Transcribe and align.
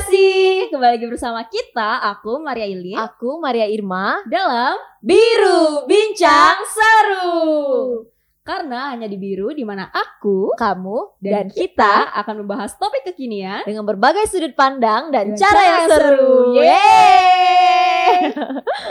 kasih. 0.00 0.72
Kembali 0.72 0.96
lagi 0.96 1.06
bersama 1.12 1.44
kita, 1.44 2.00
aku 2.08 2.40
Maria 2.40 2.64
Ili 2.64 2.96
Aku 2.96 3.36
Maria 3.36 3.68
Irma. 3.68 4.24
dalam 4.24 4.80
Biru 5.04 5.84
Bincang 5.84 6.64
Seru. 6.64 8.08
Karena 8.40 8.96
hanya 8.96 9.04
di 9.04 9.20
Biru 9.20 9.52
di 9.52 9.60
mana 9.60 9.92
aku 9.92 10.56
Kamu 10.56 11.20
dan, 11.20 11.44
dan, 11.44 11.46
kita 11.52 12.16
akan 12.16 12.34
membahas 12.40 12.80
topik 12.80 13.12
kekinian 13.12 13.60
dengan 13.68 13.84
berbagai 13.84 14.24
sudut 14.24 14.56
pandang 14.56 15.12
dan 15.12 15.36
cara 15.36 15.60
yang 15.68 15.84
seru. 15.92 16.56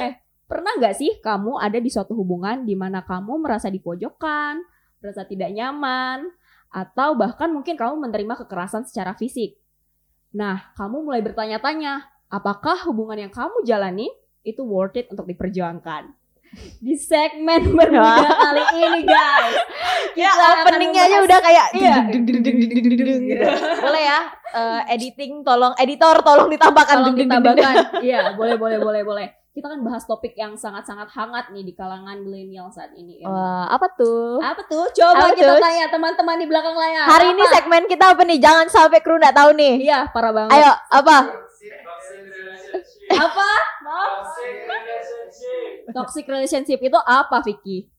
Eh, 0.05 0.13
pernah 0.45 0.77
nggak 0.77 0.93
sih 0.93 1.17
kamu 1.25 1.57
ada 1.57 1.81
di 1.81 1.89
suatu 1.89 2.13
hubungan 2.13 2.69
di 2.69 2.77
mana 2.77 3.01
kamu 3.01 3.41
merasa 3.41 3.73
dipojokkan, 3.73 4.61
merasa 5.01 5.25
tidak 5.25 5.49
nyaman, 5.57 6.29
atau 6.69 7.17
bahkan 7.17 7.49
mungkin 7.49 7.73
kamu 7.73 7.97
menerima 7.97 8.45
kekerasan 8.45 8.85
secara 8.85 9.17
fisik? 9.17 9.58
Nah, 10.29 10.73
kamu 10.77 11.01
mulai 11.09 11.25
bertanya-tanya, 11.25 12.05
apakah 12.29 12.77
hubungan 12.85 13.17
yang 13.17 13.33
kamu 13.33 13.65
jalani 13.65 14.05
itu 14.45 14.61
worth 14.61 14.97
it 14.97 15.09
untuk 15.09 15.25
diperjuangkan? 15.25 16.13
Di 16.81 16.97
segmen 16.97 17.77
berbeda 17.77 18.29
kali 18.29 18.63
ini, 18.77 18.99
guys. 19.05 19.53
Ya 20.17 20.33
Kita 20.33 20.65
openingnya 20.65 21.01
aja 21.05 21.17
udah 21.21 21.39
kayak 21.41 21.65
Iya. 21.77 21.95
gitu. 23.29 23.45
Boleh 23.85 24.01
ya 24.01 24.19
eh, 24.57 24.81
editing 24.97 25.45
tolong 25.45 25.77
editor 25.77 26.25
tolong 26.25 26.49
ditambahkan 26.49 26.95
Tolong 27.05 27.17
ditambahkan. 27.17 27.75
Iya, 28.01 28.33
boleh, 28.33 28.57
boleh, 28.57 28.77
boleh, 28.81 29.01
boleh. 29.05 29.27
Kita 29.59 29.67
kan 29.67 29.83
bahas 29.83 30.07
topik 30.07 30.31
yang 30.33 30.55
sangat-sangat 30.55 31.11
hangat 31.11 31.51
nih 31.51 31.67
di 31.67 31.75
kalangan 31.75 32.15
milenial 32.15 32.71
saat 32.71 32.95
ini. 32.95 33.19
ya. 33.19 33.27
Wah, 33.27 33.67
apa 33.67 33.91
tuh? 33.91 34.39
Apa 34.39 34.63
tuh? 34.63 34.87
Coba 34.95 35.19
Apa 35.19 35.35
kita 35.35 35.51
tuh? 35.51 35.59
tanya 35.59 35.91
teman-teman 35.91 36.39
di 36.39 36.47
belakang 36.47 36.71
layar. 36.71 37.11
Hari 37.11 37.35
ini 37.35 37.43
Apa? 37.43 37.53
segmen 37.59 37.83
kita 37.85 38.15
apa 38.15 38.23
nih? 38.23 38.39
Jangan 38.39 38.71
sampai 38.71 39.03
kru 39.03 39.19
nggak 39.19 39.35
tahu 39.35 39.51
nih. 39.51 39.83
Iya, 39.83 40.07
parah 40.15 40.31
banget. 40.31 40.55
Ayo, 40.55 40.71
apa? 40.71 41.17
Apa? 43.19 43.49
Maaf. 43.83 44.31
Toxic 45.91 46.23
relationship 46.23 46.79
itu 46.79 46.99
apa, 47.03 47.43
Vicky? 47.43 47.91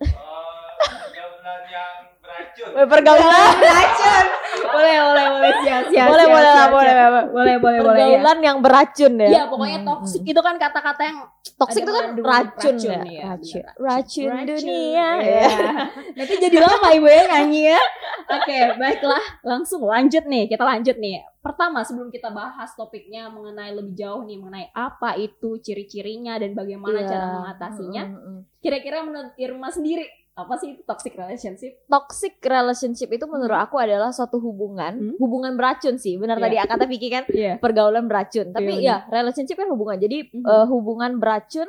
pergaulan 0.00 1.60
yang 1.68 1.92
beracun. 2.24 2.70
Pergaulan, 2.88 3.54
Racun. 3.60 4.26
Boleh, 4.70 4.96
boleh, 4.98 5.26
boleh. 5.30 5.52
Siap, 5.62 5.82
siap. 5.88 6.06
boleh, 6.08 6.24
siap, 6.24 6.34
boleh 6.34 6.44
lah, 6.44 6.56
siap, 6.56 6.70
boleh, 6.70 6.92
siap. 6.92 7.10
boleh. 7.10 7.24
Boleh, 7.28 7.56
boleh, 7.58 7.78
boleh. 7.80 7.98
Iya. 7.98 8.08
Pergaulan 8.14 8.38
yang 8.40 8.58
beracun 8.58 9.12
ya. 9.16 9.28
Iya, 9.28 9.42
pokoknya 9.48 9.78
Hmm, 9.78 9.98
hmm. 10.04 10.26
itu 10.26 10.40
kan 10.40 10.54
kata-kata 10.56 11.02
yang 11.02 11.18
ada 11.58 11.74
itu 11.74 11.90
kan 11.90 12.04
racun, 12.14 12.74
racun, 12.78 12.86
ya. 12.86 13.00
iya, 13.04 13.22
Racun. 13.26 13.62
benar, 13.62 13.74
Racun, 13.82 14.30
dunia. 14.46 15.08
Iya. 15.18 15.48
Nanti 16.18 16.34
jadi 16.38 16.56
lama 16.58 16.88
ibu 16.92 17.06
ya 17.06 17.22
nyanyi 17.26 17.60
ya. 17.74 17.80
Oke, 18.28 18.58
baiklah. 18.76 19.24
Langsung 19.42 19.80
lanjut 19.82 20.22
nih. 20.22 20.44
Kita 20.46 20.62
lanjut 20.62 20.96
nih. 20.96 21.24
Pertama 21.38 21.82
sebelum 21.82 22.08
kita 22.08 22.28
bahas 22.28 22.70
topiknya 22.74 23.26
mengenai 23.26 23.72
lebih 23.72 23.94
jauh 23.94 24.22
nih 24.22 24.36
mengenai 24.36 24.66
apa 24.70 25.16
itu 25.16 25.58
ciri-cirinya 25.58 26.36
dan 26.36 26.52
bagaimana 26.52 27.00
Iya. 27.00 27.08
cara 27.08 27.26
mengatasinya. 27.32 28.02
Mm, 28.04 28.14
mm, 28.14 28.28
mm. 28.28 28.40
Kira-kira 28.58 28.98
menurut 29.02 29.32
Irma 29.34 29.68
sendiri 29.68 30.04
apa 30.38 30.54
sih 30.54 30.78
itu 30.78 30.82
toxic 30.86 31.18
relationship? 31.18 31.82
toxic 31.90 32.38
relationship 32.38 33.10
itu 33.10 33.26
menurut 33.26 33.58
aku 33.58 33.74
adalah 33.76 34.14
suatu 34.14 34.38
hubungan, 34.38 34.94
Hmm. 34.94 35.14
hubungan 35.18 35.58
beracun 35.58 35.98
sih. 35.98 36.14
Benar 36.14 36.38
Iya. 36.38 36.44
tadi 36.46 36.56
kata 36.70 36.84
Vicky 36.86 37.08
kan 37.10 37.24
Iya. 37.26 37.58
pergaulan 37.58 38.06
beracun. 38.06 38.54
Tapi 38.54 38.78
Iya, 38.78 39.02
ya 39.02 39.10
relationship 39.10 39.58
kan 39.58 39.66
hubungan. 39.66 39.98
Jadi 39.98 40.30
Mhm. 40.30 40.46
eh, 40.46 40.66
hubungan 40.70 41.18
beracun 41.18 41.66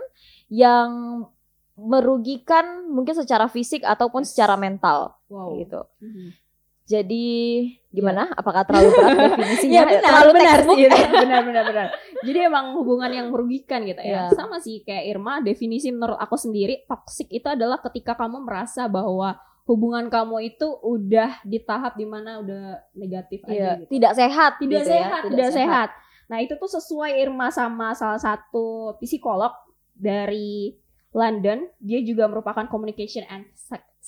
yang 0.47 0.89
merugikan 1.79 2.85
mungkin 2.85 3.15
secara 3.15 3.47
fisik 3.47 3.81
ataupun 3.81 4.21
Yes. 4.21 4.35
secara 4.35 4.59
mental 4.59 5.15
Wow. 5.31 5.55
gitu. 5.57 5.81
Mhm. 6.03 6.27
Jadi 6.89 7.25
gimana? 7.93 8.33
Apakah 8.33 8.65
terlalu 8.65 8.89
berat 8.97 9.13
definisinya? 9.37 9.69
Iya 9.77 9.83
benar, 9.85 10.01
terlalu 10.09 10.31
benar 10.33 10.49
textbook? 10.57 10.77
sih, 10.77 10.85
benar, 11.23 11.41
benar, 11.45 11.63
benar. 11.69 11.87
Jadi 12.25 12.39
emang 12.41 12.65
hubungan 12.73 13.11
yang 13.13 13.27
merugikan 13.29 13.85
gitu 13.85 14.01
ya. 14.01 14.25
Iya. 14.27 14.33
Sama 14.33 14.57
sih 14.57 14.81
kayak 14.81 15.05
Irma, 15.05 15.37
definisi 15.45 15.93
menurut 15.93 16.17
aku 16.17 16.33
sendiri 16.33 16.89
toxic 16.89 17.29
itu 17.29 17.45
adalah 17.45 17.77
ketika 17.85 18.17
kamu 18.17 18.41
merasa 18.41 18.89
bahwa 18.89 19.37
hubungan 19.69 20.09
kamu 20.09 20.49
itu 20.49 20.65
udah 20.81 21.45
di 21.45 21.61
tahap 21.61 21.93
di 21.93 22.09
mana 22.09 22.41
udah 22.41 22.81
negatif 22.97 23.45
Iya, 23.45 23.53
aja 23.53 23.69
gitu. 23.85 23.89
tidak 23.93 24.13
sehat, 24.17 24.51
Tidak 24.57 24.65
gitu 24.65 24.89
ya, 24.89 24.93
sehat, 24.97 25.21
tidak 25.29 25.49
sehat. 25.53 25.89
Nah 26.25 26.37
itu 26.41 26.53
tuh 26.57 26.69
sesuai 26.73 27.21
Irma 27.21 27.53
sama 27.53 27.93
salah 27.93 28.17
satu 28.17 28.97
psikolog 28.97 29.53
dari 29.93 30.73
London. 31.13 31.69
Dia 31.77 32.01
juga 32.01 32.25
merupakan 32.25 32.65
communication 32.65 33.25
and 33.29 33.45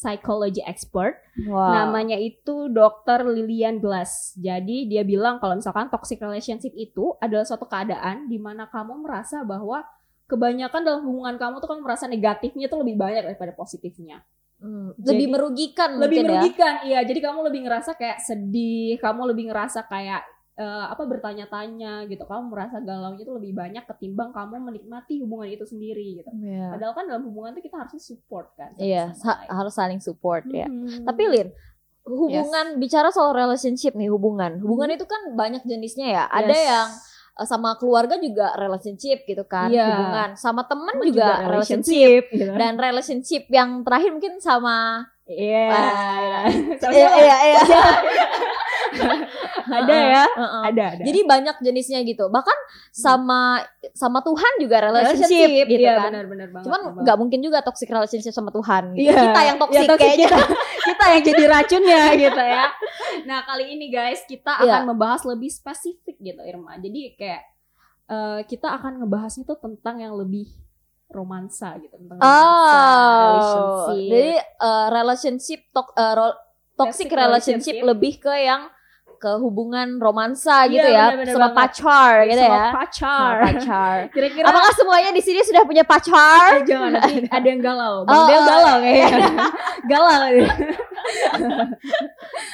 psychology 0.02 0.66
expert. 0.66 1.22
Wow. 1.46 1.86
Namanya 1.86 2.18
itu 2.18 2.74
Dr. 2.74 3.30
Lilian 3.30 3.78
Glass. 3.78 4.34
Jadi 4.34 4.90
dia 4.90 5.06
bilang 5.06 5.38
kalau 5.38 5.54
misalkan 5.54 5.94
toxic 5.94 6.18
relationship 6.18 6.74
itu 6.74 7.14
adalah 7.22 7.46
suatu 7.46 7.70
keadaan 7.70 8.26
di 8.26 8.42
mana 8.42 8.66
kamu 8.66 9.06
merasa 9.06 9.46
bahwa 9.46 9.86
kebanyakan 10.26 10.82
dalam 10.82 11.02
hubungan 11.06 11.38
kamu 11.38 11.62
tuh 11.62 11.70
kamu 11.70 11.82
merasa 11.86 12.10
negatifnya 12.10 12.66
tuh 12.66 12.82
lebih 12.82 12.98
banyak 12.98 13.22
daripada 13.22 13.54
positifnya. 13.54 14.26
Hmm, 14.58 14.94
Jadi- 14.98 15.06
lebih 15.22 15.28
merugikan 15.34 15.90
Lebih 15.98 16.18
ya. 16.18 16.24
merugikan, 16.26 16.74
iya. 16.86 17.00
Jadi 17.06 17.20
kamu 17.22 17.40
lebih 17.50 17.62
ngerasa 17.66 17.98
kayak 17.98 18.18
sedih, 18.22 18.98
kamu 18.98 19.34
lebih 19.34 19.50
ngerasa 19.54 19.86
kayak 19.86 20.22
eh, 20.54 20.86
apa 20.88 21.04
bertanya-tanya 21.04 22.06
gitu. 22.06 22.22
Kamu 22.22 22.50
merasa 22.50 22.78
galaunya 22.80 23.22
itu 23.22 23.32
lebih 23.32 23.54
banyak 23.54 23.84
ketimbang 23.86 24.30
kamu 24.30 24.60
menikmati 24.62 25.20
hubungan 25.20 25.48
itu 25.48 25.64
sendiri 25.64 26.20
gitu. 26.20 26.30
Iya. 26.34 26.76
Padahal 26.76 26.94
kan 26.94 27.06
dalam 27.06 27.24
hubungan 27.26 27.52
tuh 27.52 27.62
kita 27.62 27.78
harusnya 27.78 28.00
support 28.00 28.52
kan. 28.54 28.76
Iya, 28.76 29.12
sa- 29.14 29.40
lain. 29.40 29.50
harus 29.50 29.74
saling 29.74 30.00
support 30.00 30.44
ya. 30.48 30.68
Mhm. 30.68 31.04
Tapi 31.04 31.24
Lin, 31.26 31.48
hubungan 32.04 32.68
bicara 32.78 33.10
soal 33.10 33.32
relationship 33.32 33.94
nih, 33.94 34.10
hubungan. 34.10 34.58
Hubungan 34.58 34.90
Mhm. 34.90 34.98
itu 34.98 35.06
kan 35.06 35.22
banyak 35.32 35.64
jenisnya 35.64 36.08
ya. 36.12 36.24
Ada 36.28 36.50
Yes. 36.52 36.68
yang 36.68 36.90
uh, 37.32 37.48
sama 37.48 37.74
keluarga 37.76 38.18
juga 38.18 38.52
relationship 38.56 39.24
gitu 39.24 39.46
kan, 39.46 39.72
Iya. 39.72 39.88
hubungan. 39.88 40.30
Sama 40.36 40.68
temen 40.68 40.92
Temen 40.92 41.08
juga, 41.08 41.48
relationship. 41.48 42.28
gitu 42.28 42.44
kan. 42.46 42.58
Dan 42.60 42.74
relationship 42.76 43.44
yang 43.48 43.82
terakhir 43.82 44.12
mungkin 44.12 44.36
sama 44.38 45.08
Iya. 45.24 45.72
Iya, 46.84 47.10
iya, 47.16 47.38
iya. 47.48 47.62
Ada 49.82 49.96
ya? 49.96 50.26
Heeh. 50.28 50.62
Ada, 50.68 50.84
ada. 50.96 51.04
Jadi 51.04 51.20
banyak 51.24 51.56
jenisnya 51.60 52.00
gitu. 52.02 52.28
Bahkan 52.28 52.58
sama 52.92 53.64
sama 53.94 54.20
Tuhan 54.20 54.52
juga 54.60 54.78
relationship, 54.84 55.48
gitu 55.66 55.80
iya, 55.80 55.96
kan. 55.98 56.10
benar-benar 56.12 56.48
banget. 56.50 56.66
Cuman 56.68 56.80
benar 56.84 57.02
nggak 57.04 57.18
mungkin 57.18 57.40
juga 57.40 57.58
toxic 57.62 57.88
relationship 57.88 58.32
sama 58.32 58.50
Tuhan. 58.50 58.94
Gitu. 58.94 59.08
Iya. 59.08 59.22
Kita 59.22 59.42
yang 59.42 59.58
toxic 59.58 59.78
Iya, 59.78 59.90
toxic 59.90 60.04
kayaknya. 60.04 60.28
kita, 60.28 60.40
kita 60.92 61.04
yang 61.08 61.22
jadi 61.24 61.44
racunnya 61.48 62.02
gitu 62.28 62.42
ya. 62.42 62.66
Nah 63.24 63.40
kali 63.44 63.66
ini 63.72 63.88
guys 63.88 64.22
kita 64.26 64.52
akan 64.60 64.82
Iya. 64.84 64.88
membahas 64.88 65.22
lebih 65.24 65.50
spesifik 65.50 66.16
gitu 66.18 66.42
Irma. 66.42 66.76
Jadi 66.78 67.16
kayak 67.16 67.42
eh, 68.08 68.40
kita 68.46 68.68
akan 68.72 69.00
ngebahasnya 69.00 69.44
tuh 69.46 69.58
tentang 69.58 70.00
yang 70.00 70.14
lebih 70.14 70.52
romansa 71.08 71.76
gitu 71.76 71.92
tentang 71.94 72.18
romansa, 72.18 72.80
Oh, 72.80 73.20
relationship. 73.20 74.08
jadi 74.08 74.32
uh, 74.58 74.88
relationship 74.90 75.60
tok- 75.70 75.92
uh, 75.94 76.14
ro- 76.16 76.40
Toxic 76.72 77.06
toxic 77.06 77.10
relationship, 77.14 77.76
relationship. 77.76 77.84
lebih 77.86 78.14
ke 78.18 78.34
yang 78.34 78.72
ke 79.22 79.38
hubungan 79.38 79.96
romansa 79.98 80.66
Iya, 80.66 80.74
gitu 80.74 80.88
ya, 80.90 81.06
benar-benar 81.08 81.30
sama 81.30 81.42
banget. 81.44 81.58
pacar 81.62 82.12
gitu 82.26 82.42
Sama 82.42 82.50
ya. 82.52 82.66
pacar. 82.74 83.32
Sama 83.32 83.46
pacar. 83.46 83.96
Kira-kira 84.18 84.46
Apakah 84.50 84.72
semuanya 84.74 85.12
di 85.12 85.22
sini 85.22 85.40
sudah 85.42 85.62
punya 85.62 85.84
pacar? 85.86 86.48
Eh, 86.58 86.66
jangan 86.66 86.90
nanti 86.92 87.14
ada 87.38 87.46
yang 87.46 87.62
galau. 87.62 88.02
Bang 88.02 88.18
Oh, 88.18 88.26
Del 88.26 88.36
oh. 88.36 88.44
galau 88.44 88.76
kayaknya. 88.82 89.28
galau. 89.92 90.22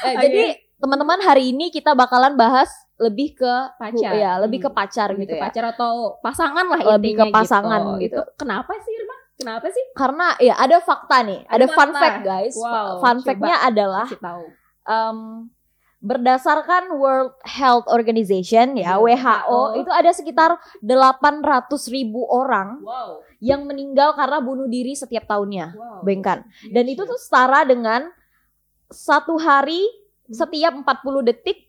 Eh. 0.03 0.15
Jadi 0.17 0.43
teman-teman 0.77 1.19
hari 1.19 1.49
ini 1.49 1.69
kita 1.69 1.91
bakalan 1.93 2.35
bahas 2.35 2.69
lebih 2.97 3.33
ke 3.33 3.53
Pacar. 3.77 4.11
ya, 4.11 4.37
lebih 4.37 4.59
ke 4.59 4.69
Hmm. 4.69 4.75
pacar 4.75 5.07
lebih 5.13 5.23
gitu 5.23 5.33
ke 5.33 5.37
ya. 5.37 5.43
pacar 5.43 5.63
atau 5.71 6.17
pasangan 6.19 6.65
lah 6.65 6.79
Lebih 6.91 7.13
intinya 7.13 7.23
ke 7.23 7.33
pasangan 7.33 7.81
gitu. 7.97 8.17
Itu 8.17 8.21
kenapa 8.35 8.73
sih 8.75 8.91
Irma? 8.91 9.15
Kenapa 9.37 9.65
sih? 9.69 9.85
Karena 9.93 10.27
ya 10.37 10.57
ada 10.57 10.77
fakta 10.79 11.21
nih, 11.21 11.45
Ada 11.45 11.55
ada, 11.61 11.65
fun 11.69 11.89
fakta. 11.89 12.01
fact 12.01 12.19
guys. 12.23 12.55
Wow, 12.57 12.97
fun 12.97 13.17
fact-nya 13.21 13.55
adalah 13.63 14.07
tahu. 14.09 14.43
um, 14.83 15.17
berdasarkan 15.97 16.93
World 16.93 17.33
Health 17.41 17.89
Organization 17.89 18.77
ya 18.77 18.95
WHO. 18.95 19.09
WHO 19.09 19.59
itu 19.81 19.89
ada 19.89 20.11
sekitar 20.13 20.49
800 20.79 21.67
ribu 21.89 22.21
orang 22.23 22.77
Wow. 22.79 23.25
yang 23.39 23.65
meninggal 23.65 24.13
karena 24.13 24.37
bunuh 24.37 24.69
diri 24.69 24.93
setiap 24.93 25.25
tahunnya, 25.25 25.73
Wow. 25.73 26.01
bayangkan. 26.05 26.45
Dan 26.69 26.85
itu 26.85 27.01
tuh 27.01 27.17
setara 27.17 27.65
dengan 27.65 28.09
satu 28.87 29.35
hari 29.35 29.81
Hmm. 30.27 30.35
setiap 30.35 30.73
40 30.75 31.23
detik 31.23 31.65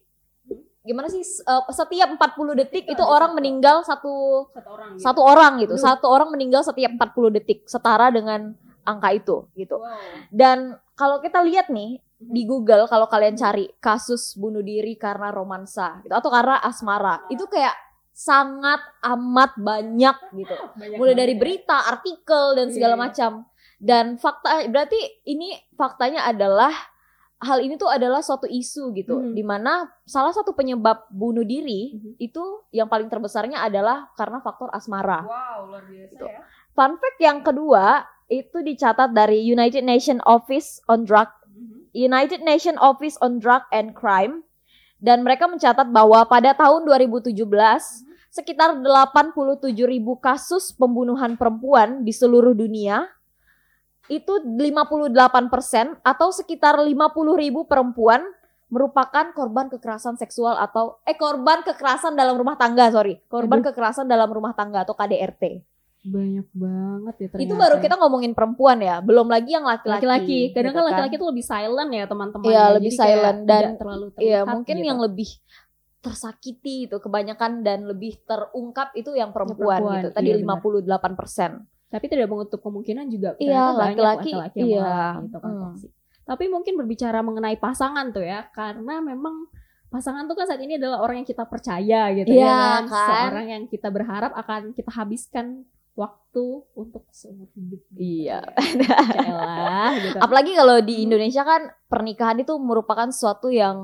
gimana 0.83 1.07
sih 1.07 1.21
eh, 1.21 1.63
setiap 1.71 2.09
40 2.11 2.57
detik 2.57 2.85
Itu 2.85 2.97
itu 2.97 3.05
orang 3.05 3.31
satu. 3.31 3.39
meninggal 3.39 3.77
satu 3.85 4.15
satu 4.51 4.71
orang 4.73 4.89
gitu. 4.91 5.03
satu 5.05 5.21
orang 5.23 5.53
gitu. 5.59 5.75
Aduh. 5.75 5.85
Satu 5.85 6.07
orang 6.09 6.29
meninggal 6.29 6.63
setiap 6.65 6.91
40 6.91 7.29
detik 7.31 7.59
setara 7.65 8.09
dengan 8.09 8.57
angka 8.83 9.09
itu 9.13 9.37
gitu. 9.55 9.77
Wow. 9.79 9.95
Dan 10.33 10.59
kalau 10.95 11.21
kita 11.21 11.45
lihat 11.45 11.69
nih 11.69 12.01
di 12.19 12.43
Google 12.45 12.85
kalau 12.85 13.07
kalian 13.07 13.35
cari 13.35 13.71
kasus 13.79 14.35
bunuh 14.35 14.61
diri 14.61 14.95
karena 14.95 15.31
romansa 15.31 16.03
gitu 16.03 16.11
atau 16.11 16.29
karena 16.29 16.59
asmara, 16.59 17.23
itu 17.29 17.47
kayak 17.47 17.75
sangat 18.11 18.83
amat 19.07 19.55
banyak 19.55 20.17
gitu. 20.35 20.51
Banyak 20.75 20.99
Mulai 20.99 21.15
banget 21.15 21.23
dari 21.23 21.35
ya. 21.35 21.39
berita, 21.39 21.77
artikel 21.87 22.45
dan 22.59 22.67
segala 22.69 22.95
Iya. 22.95 23.03
macam. 23.07 23.33
Dan 23.79 24.19
fakta 24.19 24.67
berarti 24.67 24.99
ini 25.25 25.55
faktanya 25.73 26.27
adalah 26.27 26.75
hal 27.39 27.63
ini 27.63 27.79
tuh 27.79 27.87
adalah 27.87 28.19
suatu 28.19 28.51
isu 28.51 28.91
gitu 28.93 29.23
Mhm. 29.23 29.39
di 29.39 29.47
mana 29.47 29.87
salah 30.03 30.35
satu 30.35 30.51
penyebab 30.51 31.07
bunuh 31.09 31.47
diri 31.47 31.95
Mhm. 31.95 32.11
itu 32.19 32.43
yang 32.75 32.91
paling 32.91 33.07
terbesarnya 33.07 33.63
adalah 33.63 34.11
karena 34.19 34.43
faktor 34.43 34.67
asmara. 34.75 35.23
Wow, 35.23 35.71
luar 35.71 35.87
biasa 35.87 36.11
Gitu. 36.11 36.27
ya. 36.27 36.43
Fun 36.75 36.99
fact 36.99 37.19
yang 37.23 37.39
kedua 37.41 38.03
itu 38.27 38.59
dicatat 38.59 39.15
dari 39.15 39.47
United 39.47 39.87
Nation 39.87 40.19
Office 40.27 40.83
on 40.91 41.07
Drug. 41.07 41.31
United 41.97 42.45
Nation 42.45 42.77
Office 42.81 43.17
on 43.23 43.39
Drug 43.39 43.65
and 43.71 43.93
Crime 43.97 44.45
dan 44.99 45.23
mereka 45.23 45.47
mencatat 45.47 45.89
bahwa 45.89 46.27
pada 46.27 46.53
tahun 46.55 46.85
2017 46.87 47.35
sekitar 48.29 48.77
87 48.77 49.35
ribu 49.89 50.19
kasus 50.21 50.75
pembunuhan 50.75 51.39
perempuan 51.39 52.05
di 52.05 52.13
seluruh 52.13 52.53
dunia 52.53 53.09
itu 54.09 54.41
58% 54.41 56.01
atau 56.01 56.29
sekitar 56.33 56.81
50 56.81 56.97
ribu 57.37 57.69
perempuan 57.69 58.25
merupakan 58.69 59.33
korban 59.33 59.73
kekerasan 59.73 60.21
seksual 60.21 60.57
atau 60.61 61.01
eh 61.09 61.17
korban 61.17 61.65
kekerasan 61.65 62.13
dalam 62.13 62.37
rumah 62.37 62.57
tangga 62.61 62.93
sorry. 62.93 63.21
Korban 63.29 63.65
kekerasan 63.65 64.05
dalam 64.05 64.29
rumah 64.29 64.53
tangga 64.53 64.85
atau 64.85 64.93
KDRT 64.93 65.65
Banyak 65.99 66.47
banget 66.55 67.15
ya 67.19 67.27
ternyata. 67.35 67.45
itu 67.45 67.55
baru 67.59 67.77
kita 67.83 67.95
ngomongin 67.99 68.33
perempuan 68.33 68.79
ya 68.79 69.03
belum 69.03 69.27
lagi 69.27 69.51
yang 69.51 69.67
laki-laki 69.67 70.07
laki-laki. 70.07 70.39
Kadang 70.55 70.73
gitu 70.73 70.79
kan 70.79 70.85
laki-laki 70.95 71.15
tuh 71.19 71.29
lebih 71.35 71.45
silent 71.45 71.91
ya 71.91 72.05
teman-teman. 72.07 72.47
Iya, 72.49 72.65
lebih 72.79 72.93
silent 72.95 73.39
dan 73.45 73.63
terlalu 73.75 74.07
Iya, 74.07 74.15
terlihat 74.15 74.47
mungkin 74.55 74.77
gitu. 74.79 74.89
yang 74.89 74.99
lebih 75.03 75.29
tersakiti 75.99 76.87
itu 76.87 76.97
kebanyakan 77.03 77.67
dan 77.67 77.83
lebih 77.85 78.23
terungkap 78.23 78.95
itu 78.95 79.11
yang 79.19 79.35
perempuan, 79.35 79.83
perempuan, 79.83 79.95
gitu. 79.99 80.09
Tadi 80.15 80.29
iya, 80.31 80.37
benar. 80.39 80.63
58%. 80.63 81.67
tapi 81.89 82.05
tidak 82.05 82.29
menutup 82.29 82.61
kemungkinan 82.61 83.09
juga 83.09 83.33
Iya, 83.41 83.49
ternyata 83.49 83.73
banyak 83.73 83.81
laki-laki, 83.97 84.31
laki-laki 84.37 84.59
yang 84.61 84.69
iya. 84.69 84.81
mengalami 84.85 85.25
itu 85.25 85.39
kan 85.41 85.53
Hmm. 85.59 85.77
Tapi 86.29 86.45
mungkin 86.53 86.75
berbicara 86.77 87.19
mengenai 87.25 87.57
pasangan 87.57 88.07
tuh 88.13 88.21
ya, 88.21 88.45
karena 88.53 88.95
memang 89.01 89.49
pasangan 89.89 90.29
tuh 90.29 90.37
kan 90.37 90.45
saat 90.45 90.61
ini 90.61 90.77
adalah 90.77 91.01
orang 91.01 91.25
yang 91.25 91.29
kita 91.29 91.49
percaya 91.49 92.13
gitu 92.13 92.29
Iya, 92.29 92.45
ya 92.45 92.53
kan, 92.53 92.85
kan? 92.93 93.09
seorang 93.09 93.47
yang 93.49 93.63
kita 93.65 93.89
berharap 93.89 94.37
akan 94.37 94.77
kita 94.77 94.91
habiskan 94.93 95.65
waktu 95.99 96.45
untuk 96.73 97.03
seumur 97.11 97.51
hidup. 97.51 97.83
gitu 97.85 97.99
Iya. 97.99 98.39
ya. 98.39 98.95
Yaelah, 99.19 99.91
gitu. 99.99 100.19
Apalagi 100.19 100.53
kalau 100.55 100.79
di 100.79 100.95
Hmm. 100.95 101.05
Indonesia 101.05 101.43
kan 101.43 101.61
pernikahan 101.85 102.39
itu 102.39 102.55
merupakan 102.55 103.09
sesuatu 103.09 103.51
yang 103.51 103.79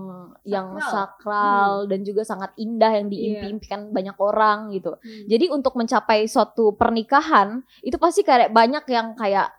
yang 0.45 0.77
Sakral. 0.77 0.93
sakral 0.93 1.71
dan 1.87 2.01
juga 2.01 2.23
sangat 2.23 2.55
indah 2.55 2.93
yang 2.93 3.09
diimpi-impikan 3.09 3.91
banyak 3.91 4.15
orang 4.15 4.71
gitu. 4.71 4.95
Hmm. 4.95 5.27
Jadi 5.27 5.49
untuk 5.49 5.75
mencapai 5.75 6.25
suatu 6.25 6.73
pernikahan 6.73 7.49
itu 7.81 7.97
pasti 7.97 8.23
kayak 8.23 8.49
banyak 8.51 8.85
yang 8.87 9.13
kayak 9.15 9.51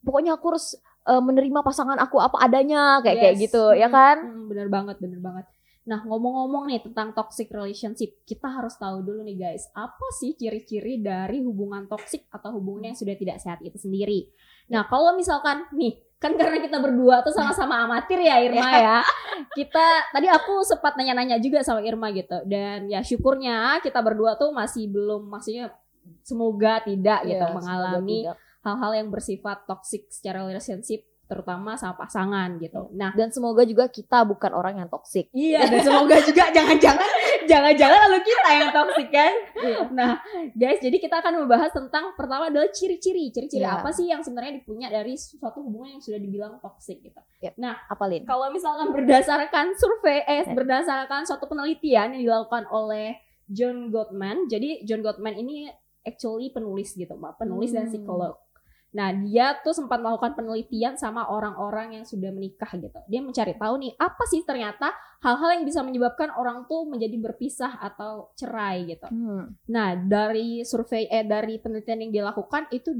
pokoknya 0.00 0.34
aku 0.34 0.50
harus 0.50 0.74
eh, 1.02 1.16
menerima 1.18 1.60
pasangan 1.60 1.96
aku 1.96 2.18
apa 2.18 2.40
adanya 2.40 3.00
kayak 3.00 3.16
kayak 3.18 3.34
Yes. 3.34 3.42
gitu 3.46 3.62
ya 3.72 3.86
Hmm, 3.86 3.94
kan? 3.94 4.16
hmm, 4.22 4.44
bener 4.48 4.68
banget, 4.68 4.96
bener 4.98 5.16
banget. 5.18 5.46
Nah 5.90 6.06
ngomong-ngomong 6.06 6.70
nih 6.70 6.86
tentang 6.86 7.10
toxic 7.10 7.50
relationship, 7.50 8.22
kita 8.22 8.46
harus 8.46 8.78
tahu 8.78 9.02
dulu 9.02 9.26
nih 9.26 9.34
guys, 9.34 9.66
apa 9.74 10.06
sih 10.22 10.38
ciri-ciri 10.38 11.02
dari 11.02 11.42
hubungan 11.42 11.90
toxic 11.90 12.30
atau 12.30 12.54
hubungan 12.54 12.94
yang 12.94 12.96
sudah 12.96 13.18
tidak 13.18 13.42
sehat 13.42 13.58
itu 13.66 13.74
sendiri? 13.74 14.30
Nah 14.70 14.86
kalau 14.86 15.18
misalkan 15.18 15.66
nih, 15.74 15.98
kan 16.22 16.38
karena 16.38 16.62
kita 16.62 16.78
berdua 16.78 17.26
tuh 17.26 17.34
sama-sama 17.34 17.82
amatir 17.82 18.22
ya 18.22 18.38
Irma 18.38 18.70
ya, 18.70 18.98
kita 19.50 20.14
tadi 20.14 20.30
aku 20.30 20.62
sempat 20.62 20.94
nanya-nanya 20.94 21.42
juga 21.42 21.66
sama 21.66 21.82
Irma 21.82 22.14
gitu, 22.14 22.38
dan 22.46 22.86
ya 22.86 23.02
syukurnya 23.02 23.82
kita 23.82 23.98
berdua 23.98 24.38
tuh 24.38 24.54
masih 24.54 24.86
belum, 24.86 25.26
maksudnya 25.26 25.74
semoga 26.22 26.86
tidak 26.86 27.26
gitu 27.26 27.42
Iya, 27.42 27.50
mengalami 27.50 28.30
hal-hal 28.62 28.92
yang 28.94 29.08
bersifat 29.10 29.66
toxic 29.66 30.06
secara 30.06 30.46
relationship 30.46 31.02
terutama 31.30 31.78
sama 31.78 31.94
pasangan 31.94 32.58
gitu. 32.58 32.90
Nah, 32.90 33.14
dan 33.14 33.30
semoga 33.30 33.62
juga 33.62 33.86
kita 33.86 34.26
bukan 34.26 34.50
orang 34.50 34.74
yang 34.76 34.90
toksik. 34.90 35.30
Iya, 35.30 35.62
dan 35.62 35.80
semoga 35.80 36.18
juga 36.26 36.50
jangan-jangan 36.50 37.06
jangan-jangan 37.46 37.98
lalu 38.04 38.18
kita 38.20 38.48
yang 38.50 38.70
toksik 38.70 39.08
kan. 39.08 39.34
Nah, 39.90 40.12
guys, 40.52 40.82
jadi 40.82 40.96
kita 40.98 41.22
akan 41.22 41.32
membahas 41.40 41.70
tentang 41.70 42.12
pertama 42.12 42.50
adalah 42.50 42.66
ciri-ciri. 42.68 43.30
Ciri-ciri 43.30 43.62
Iya. 43.62 43.78
apa 43.78 43.94
sih 43.94 44.10
yang 44.10 44.20
sebenarnya 44.20 44.58
dipunya 44.58 44.90
dari 44.90 45.14
suatu 45.14 45.62
hubungan 45.62 45.94
yang 45.94 46.02
sudah 46.02 46.18
dibilang 46.18 46.58
toksik 46.58 46.98
gitu. 47.00 47.20
Yep. 47.40 47.54
Nah, 47.56 47.78
Apalin? 47.86 48.26
kalau 48.26 48.50
misalkan 48.50 48.90
berdasarkan 48.90 49.78
survei 49.78 50.26
eh 50.26 50.42
Eh. 50.42 50.50
berdasarkan 50.50 51.22
suatu 51.22 51.46
penelitian 51.46 52.18
yang 52.18 52.22
dilakukan 52.26 52.66
oleh 52.66 53.14
John 53.46 53.88
Gottman. 53.88 54.50
Jadi 54.50 54.82
John 54.82 55.00
Gottman 55.00 55.36
ini 55.36 55.70
actually 56.00 56.48
penulis 56.48 56.92
gitu, 56.92 57.12
Mbak, 57.12 57.38
penulis 57.38 57.70
dan 57.70 57.86
Hmm. 57.86 57.92
psikolog. 57.92 58.34
Nah, 58.90 59.14
dia 59.14 59.54
tuh 59.62 59.70
sempat 59.70 60.02
melakukan 60.02 60.34
penelitian 60.34 60.98
sama 60.98 61.30
orang-orang 61.30 62.00
yang 62.00 62.04
sudah 62.06 62.34
menikah 62.34 62.70
gitu. 62.74 62.98
Dia 63.06 63.20
mencari 63.22 63.54
tahu 63.54 63.74
nih 63.86 63.92
apa 63.94 64.22
sih 64.26 64.42
ternyata 64.42 64.90
hal-hal 65.22 65.60
yang 65.60 65.64
bisa 65.68 65.80
menyebabkan 65.86 66.34
orang 66.34 66.66
tuh 66.66 66.90
menjadi 66.90 67.14
berpisah 67.20 67.78
atau 67.78 68.34
cerai 68.34 68.90
gitu. 68.90 69.06
Hmm. 69.06 69.54
Nah, 69.70 69.94
dari 69.94 70.66
survei 70.66 71.06
eh 71.06 71.22
dari 71.22 71.62
penelitian 71.62 72.08
yang 72.08 72.12
dilakukan 72.12 72.66
itu 72.74 72.90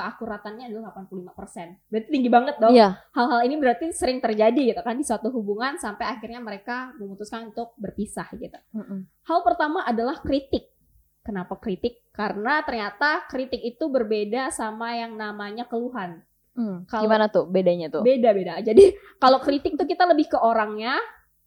keakuratannya 0.00 0.70
adalah 0.70 0.96
85%. 0.96 1.92
Berarti 1.92 2.08
tinggi 2.08 2.30
banget 2.30 2.56
dong. 2.56 2.72
Iya. 2.72 3.00
Hal-hal 3.12 3.40
ini 3.44 3.56
berarti 3.60 3.92
sering 3.92 4.22
terjadi 4.22 4.76
gitu 4.76 4.80
kan 4.80 4.96
di 4.96 5.04
suatu 5.04 5.28
hubungan 5.34 5.76
sampai 5.76 6.08
akhirnya 6.08 6.40
mereka 6.40 6.94
memutuskan 6.96 7.52
untuk 7.52 7.74
berpisah 7.76 8.28
gitu. 8.38 8.56
Mm-mm. 8.76 9.04
Hal 9.28 9.38
pertama 9.44 9.84
adalah 9.84 10.20
kritik. 10.24 10.72
Kenapa 11.20 11.60
kritik? 11.60 12.00
Karena 12.20 12.60
ternyata 12.60 13.24
kritik 13.26 13.64
itu 13.64 13.88
berbeda 13.88 14.52
sama 14.52 14.92
yang 14.92 15.16
namanya 15.16 15.64
keluhan. 15.64 16.20
Hmm. 16.52 16.84
Kalau- 16.84 17.08
Gimana 17.08 17.26
tuh 17.26 17.48
bedanya 17.48 17.88
tuh? 17.88 18.04
Beda-beda. 18.04 18.60
Jadi 18.60 18.92
kalau 19.16 19.40
kritik 19.40 19.74
tuh 19.74 19.88
kita 19.88 20.04
lebih 20.04 20.28
ke 20.28 20.36
orangnya, 20.36 21.00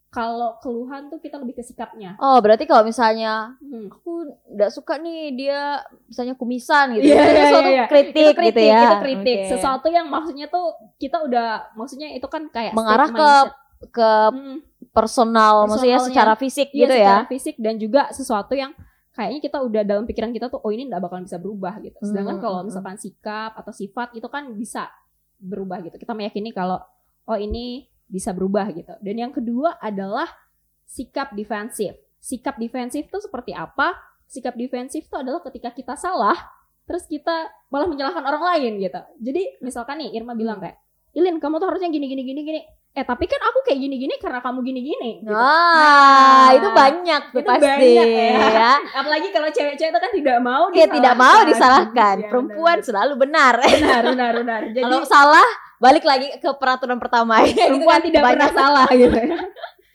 kalau 0.09 0.57
keluhan 0.57 1.09
tuh 1.09 1.17
kita 1.17 1.37
lebih 1.37 1.57
ke 1.57 1.63
sikapnya. 1.63 2.17
Oh, 2.17 2.37
berarti 2.37 2.65
kalau 2.65 2.81
misalnya 2.81 3.57
Hmm. 3.59 3.89
aku 3.89 4.25
nggak 4.47 4.69
suka 4.69 4.97
nih 4.97 5.33
dia 5.33 5.77
misalnya 6.05 6.33
kumisan 6.33 6.93
gitu. 6.93 7.05
Iya, 7.05 7.17
itu 7.17 7.29
iya, 7.31 7.45
suatu 7.47 7.61
iya, 7.63 7.75
iya. 7.75 7.85
kritik, 7.85 8.13
itu 8.23 8.33
kritik, 8.35 8.53
gitu 8.57 8.61
ya. 8.63 8.81
itu 8.83 8.97
kritik. 9.01 9.37
Oke. 9.39 9.49
Sesuatu 9.53 9.87
yang 9.89 10.05
maksudnya 10.07 10.45
tuh 10.47 10.65
kita 10.97 11.17
udah, 11.19 11.49
maksudnya 11.73 12.09
itu 12.09 12.25
kan 12.25 12.45
kayak 12.47 12.73
Mengarah 12.73 13.09
ke 13.09 13.29
ke 13.89 14.11
Hmm. 14.29 14.57
personal, 14.89 15.65
maksudnya 15.65 15.97
secara 15.99 16.33
fisik 16.33 16.69
Iya, 16.69 16.79
gitu 16.79 16.93
secara 16.95 17.19
ya. 17.19 17.27
fisik 17.27 17.55
dan 17.57 17.75
juga 17.75 18.01
sesuatu 18.09 18.53
yang 18.53 18.71
kayaknya 19.13 19.39
kita 19.45 19.57
udah 19.61 19.81
dalam 19.85 20.03
pikiran 20.09 20.33
kita 20.33 20.49
tuh 20.49 20.59
oh 20.61 20.71
ini 20.73 20.89
nggak 20.89 21.01
bakalan 21.01 21.25
bisa 21.25 21.37
berubah 21.37 21.77
gitu. 21.85 21.97
Sedangkan 22.01 22.37
Hmm, 22.37 22.43
kalau 22.43 22.59
hmm, 22.61 22.67
misalkan 22.73 22.97
sikap 22.97 23.53
atau 23.53 23.69
sifat 23.69 24.17
itu 24.17 24.25
kan 24.27 24.49
bisa 24.57 24.89
berubah 25.37 25.85
gitu. 25.85 25.95
Kita 26.01 26.17
meyakini 26.17 26.49
kalau 26.49 26.81
oh 27.29 27.37
ini 27.37 27.85
bisa 28.09 28.33
berubah 28.33 28.73
gitu. 28.73 28.93
Dan 28.99 29.15
yang 29.21 29.31
kedua 29.31 29.77
adalah 29.77 30.27
sikap 30.89 31.37
defensif. 31.37 31.93
Sikap 32.17 32.57
defensif 32.57 33.05
itu 33.05 33.19
seperti 33.21 33.53
apa? 33.53 33.93
Sikap 34.25 34.57
defensif 34.57 35.05
itu 35.05 35.15
adalah 35.15 35.39
ketika 35.45 35.69
kita 35.69 35.93
salah 35.93 36.35
terus 36.83 37.07
kita 37.07 37.47
malah 37.71 37.87
menyalahkan 37.87 38.23
orang 38.27 38.43
lain 38.43 38.71
gitu. 38.83 39.01
Jadi 39.23 39.61
misalkan 39.63 40.03
nih 40.03 40.19
Irma 40.19 40.35
bilang 40.35 40.59
Hmm. 40.59 40.67
kayak, 40.67 40.77
"Ilin, 41.13 41.37
kamu 41.37 41.57
tuh 41.57 41.67
harusnya 41.69 41.89
gini 41.89 42.05
gini 42.05 42.21
gini 42.21 42.41
gini." 42.41 42.61
Eh, 42.93 43.01
tapi 43.01 43.25
kan 43.25 43.41
aku 43.41 43.65
kayak 43.65 43.81
gini-gini 43.81 44.21
karena 44.21 44.37
kamu 44.37 44.61
gini-gini 44.61 45.25
gitu. 45.25 45.33
Nah, 45.33 46.53
itu 46.53 46.69
banyak 46.69 47.21
tuh 47.33 47.41
itu 47.41 47.49
pasti 47.49 47.65
banyak 47.65 48.05
ya. 48.05 48.37
ya. 48.53 48.73
Apalagi 49.01 49.33
kalau 49.33 49.49
cewek-cewek 49.49 49.89
itu 49.89 49.97
kan 49.97 50.11
tidak 50.13 50.37
mau 50.37 50.69
Dia 50.69 50.85
tidak 50.85 51.15
mau 51.17 51.41
disalahkan. 51.41 52.15
Iya, 52.21 52.29
Perempuan 52.29 52.77
benar. 52.77 52.85
selalu 52.85 53.13
benar. 53.17 53.53
benar 53.65 54.01
benar 54.13 54.31
benar. 54.45 54.61
Jadi 54.77 54.85
Kalau 54.85 55.09
salah 55.09 55.47
balik 55.81 56.05
lagi 56.05 56.37
ke 56.37 56.49
peraturan 56.53 57.01
pertama. 57.01 57.41
perempuan 57.65 57.97
kan 57.97 58.05
tidak 58.05 58.21
banyak. 58.21 58.33
pernah 58.37 58.51
salah 58.53 58.87
gitu. 58.93 59.17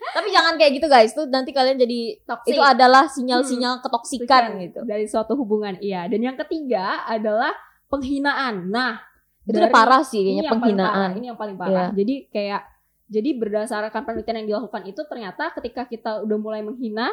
Tapi 0.09 0.29
jangan 0.35 0.53
kayak 0.59 0.73
gitu 0.83 0.87
guys. 0.91 1.11
Itu 1.15 1.23
nanti 1.31 1.55
kalian 1.55 1.79
jadi 1.79 2.01
Toxic. 2.27 2.51
itu 2.51 2.63
adalah 2.67 3.07
sinyal-sinyal 3.07 3.79
ketoksikan 3.79 4.59
gitu. 4.59 4.83
dari 4.83 5.07
suatu 5.07 5.39
hubungan. 5.39 5.79
Iya, 5.79 6.11
dan 6.11 6.19
yang 6.19 6.35
ketiga 6.35 7.07
adalah 7.07 7.55
penghinaan. 7.87 8.75
Nah, 8.75 8.99
Itu 9.49 9.57
dari- 9.57 9.65
udah 9.65 9.73
parah 9.73 10.03
sih 10.05 10.21
kayaknya 10.21 10.45
paling 10.45 10.53
parah, 10.53 10.63
penghinaan. 10.69 11.11
Ini 11.17 11.27
yang 11.27 11.39
paling 11.41 11.57
parah. 11.57 11.89
Iya. 11.89 11.97
Jadi 11.97 12.15
kayak 12.29 12.63
jadi 13.09 13.31
berdasarkan 13.35 14.01
penelitian 14.05 14.37
yang 14.39 14.49
dilakukan 14.49 14.83
itu 14.85 15.01
ternyata 15.03 15.49
ketika 15.57 15.89
kita 15.89 16.21
udah 16.21 16.37
mulai 16.37 16.61
menghina 16.61 17.09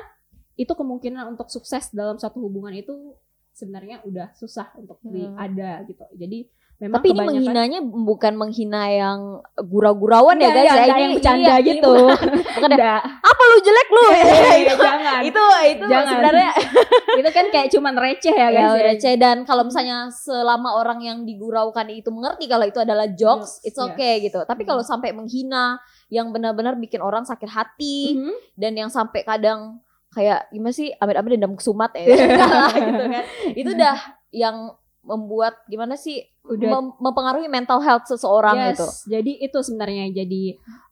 itu 0.55 0.67
kemungkinan 0.67 1.31
untuk 1.31 1.47
sukses 1.47 1.87
dalam 1.89 2.15
suatu 2.15 2.39
hubungan 2.39 2.75
itu 2.75 3.15
sebenarnya 3.51 4.03
udah 4.03 4.35
susah 4.35 4.75
untuk 4.75 4.99
Hmm. 5.01 5.35
ada 5.35 5.79
gitu. 5.83 6.03
Jadi 6.11 6.51
memang 6.75 6.99
Tapi 6.99 7.07
ini 7.09 7.19
menghinanya 7.21 7.79
bukan 7.81 8.33
menghina 8.35 8.83
yang 8.87 9.19
gurau-gurauan 9.57 10.35
ya 10.35 10.49
Enggak, 10.49 10.55
guys 10.57 10.67
enggak, 10.67 10.75
ya. 10.75 10.83
Ini 10.85 11.01
yang 11.01 11.13
bercanda 11.13 11.53
ini- 11.55 11.67
gitu. 11.69 11.93
bukan 12.55 12.69
ada, 12.69 12.75
Enggak. 12.75 13.01
apa 13.23 13.41
lu 13.43 13.57
jelek 13.59 13.87
lu? 13.89 14.03
Iya, 14.05 14.23
itu, 14.57 14.75
jangan. 14.91 15.19
itu 15.21 15.43
itu 15.65 15.85
Jangan. 15.85 16.07
sebenarnya 16.09 16.49
itu 17.19 17.29
kan 17.31 17.45
kayak 17.47 17.67
cuman 17.69 17.93
receh 17.95 18.35
ya 18.35 18.43
ya 18.45 18.47
guys. 18.51 18.73
ya. 18.73 18.83
receh 18.85 19.13
dan 19.15 19.37
kalau 19.41 19.63
misalnya 19.63 19.97
selama 20.09 20.69
orang 20.75 20.99
yang 20.99 21.17
diguraukan 21.23 21.87
itu 21.89 22.09
mengerti 22.09 22.45
kalau 22.45 22.63
itu 22.63 22.77
adalah 22.77 23.07
jokes, 23.07 23.23
Jokes, 23.55 23.65
it's 23.65 23.77
iya. 23.77 23.87
okay 23.87 24.13
gitu. 24.21 24.39
Tapi 24.41 24.61
Hmm. 24.61 24.69
kalau 24.69 24.83
sampai 24.83 25.09
menghina 25.09 25.79
yang 26.07 26.29
benar-benar 26.29 26.75
bikin 26.75 26.99
orang 26.99 27.23
sakit 27.23 27.47
hati 27.47 28.13
Mhm. 28.13 28.35
dan 28.53 28.71
yang 28.75 28.89
sampai 28.89 29.21
kadang 29.21 29.79
kayak 30.11 30.47
gimana 30.49 30.71
sih 30.71 30.91
amit-amit 30.93 31.33
dendam 31.33 31.55
kesumat 31.55 31.91
ya 31.93 32.03
Iya. 32.03 32.15
Gitu 32.75 33.03
kan. 33.05 33.23
Itu 33.53 33.69
udah 33.73 33.95
yang 34.29 34.55
membuat 35.01 35.63
gimana 35.65 35.95
sih 35.95 36.23
Udah 36.45 36.69
mem- 36.77 36.95
mempengaruhi 37.01 37.49
mental 37.49 37.81
health 37.81 38.05
seseorang 38.05 38.57
yes. 38.57 38.67
gitu. 38.77 38.87
Jadi 39.17 39.31
itu 39.41 39.57
sebenarnya 39.65 40.13
jadi 40.13 40.43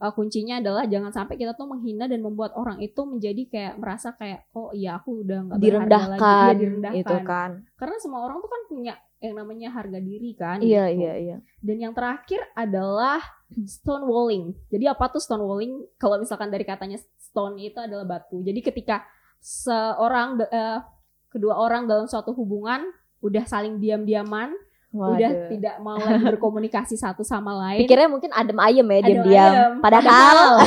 uh, 0.02 0.12
kuncinya 0.12 0.58
adalah 0.58 0.84
jangan 0.90 1.14
sampai 1.14 1.38
kita 1.38 1.54
tuh 1.54 1.70
menghina 1.70 2.10
dan 2.10 2.26
membuat 2.26 2.58
orang 2.58 2.82
itu 2.82 3.06
menjadi 3.06 3.44
kayak 3.50 3.74
merasa 3.78 4.18
kayak 4.18 4.50
oh 4.58 4.74
iya 4.74 4.98
aku 4.98 5.22
udah 5.22 5.40
nggak 5.54 5.60
berharga 5.62 5.78
Direndahkan, 5.86 6.10
lagi. 6.10 6.26
Iya, 6.26 6.60
direndahkan. 6.60 7.02
itu 7.02 7.16
kan. 7.22 7.52
Karena 7.78 7.96
semua 8.02 8.20
orang 8.26 8.38
tuh 8.42 8.50
kan 8.50 8.62
punya 8.66 8.94
yang 9.24 9.36
namanya 9.40 9.70
harga 9.72 10.00
diri 10.04 10.32
kan. 10.36 10.60
Iya, 10.60 10.92
gitu. 10.92 11.00
iya, 11.00 11.14
iya. 11.16 11.38
Dan 11.64 11.78
yang 11.80 11.94
terakhir 11.96 12.44
adalah 12.60 13.24
stonewalling. 13.56 14.52
Jadi 14.68 14.86
apa 14.92 15.08
tuh 15.08 15.24
stonewalling? 15.24 15.96
Kalau 15.96 16.20
misalkan 16.20 16.52
dari 16.52 16.68
katanya 16.68 17.00
stone 17.16 17.56
itu 17.62 17.80
adalah 17.80 18.04
batu. 18.04 18.44
Jadi 18.44 18.60
ketika 18.60 19.08
seorang 19.40 20.44
eh, 20.44 20.84
kedua 21.32 21.56
orang 21.56 21.88
dalam 21.88 22.06
suatu 22.06 22.36
hubungan 22.36 22.84
udah 23.24 23.48
saling 23.48 23.80
diam-diaman, 23.80 24.52
udah 24.94 25.18
Waduh. 25.18 25.50
tidak 25.50 25.76
mau 25.82 25.98
lagi 25.98 26.22
berkomunikasi 26.24 26.94
satu 26.96 27.26
sama 27.26 27.50
lain. 27.58 27.82
Pikirnya 27.82 28.06
mungkin 28.06 28.30
adem 28.30 28.58
ayem 28.62 28.86
ya 28.86 29.00
diam-diam. 29.02 29.82
Padahal 29.82 30.62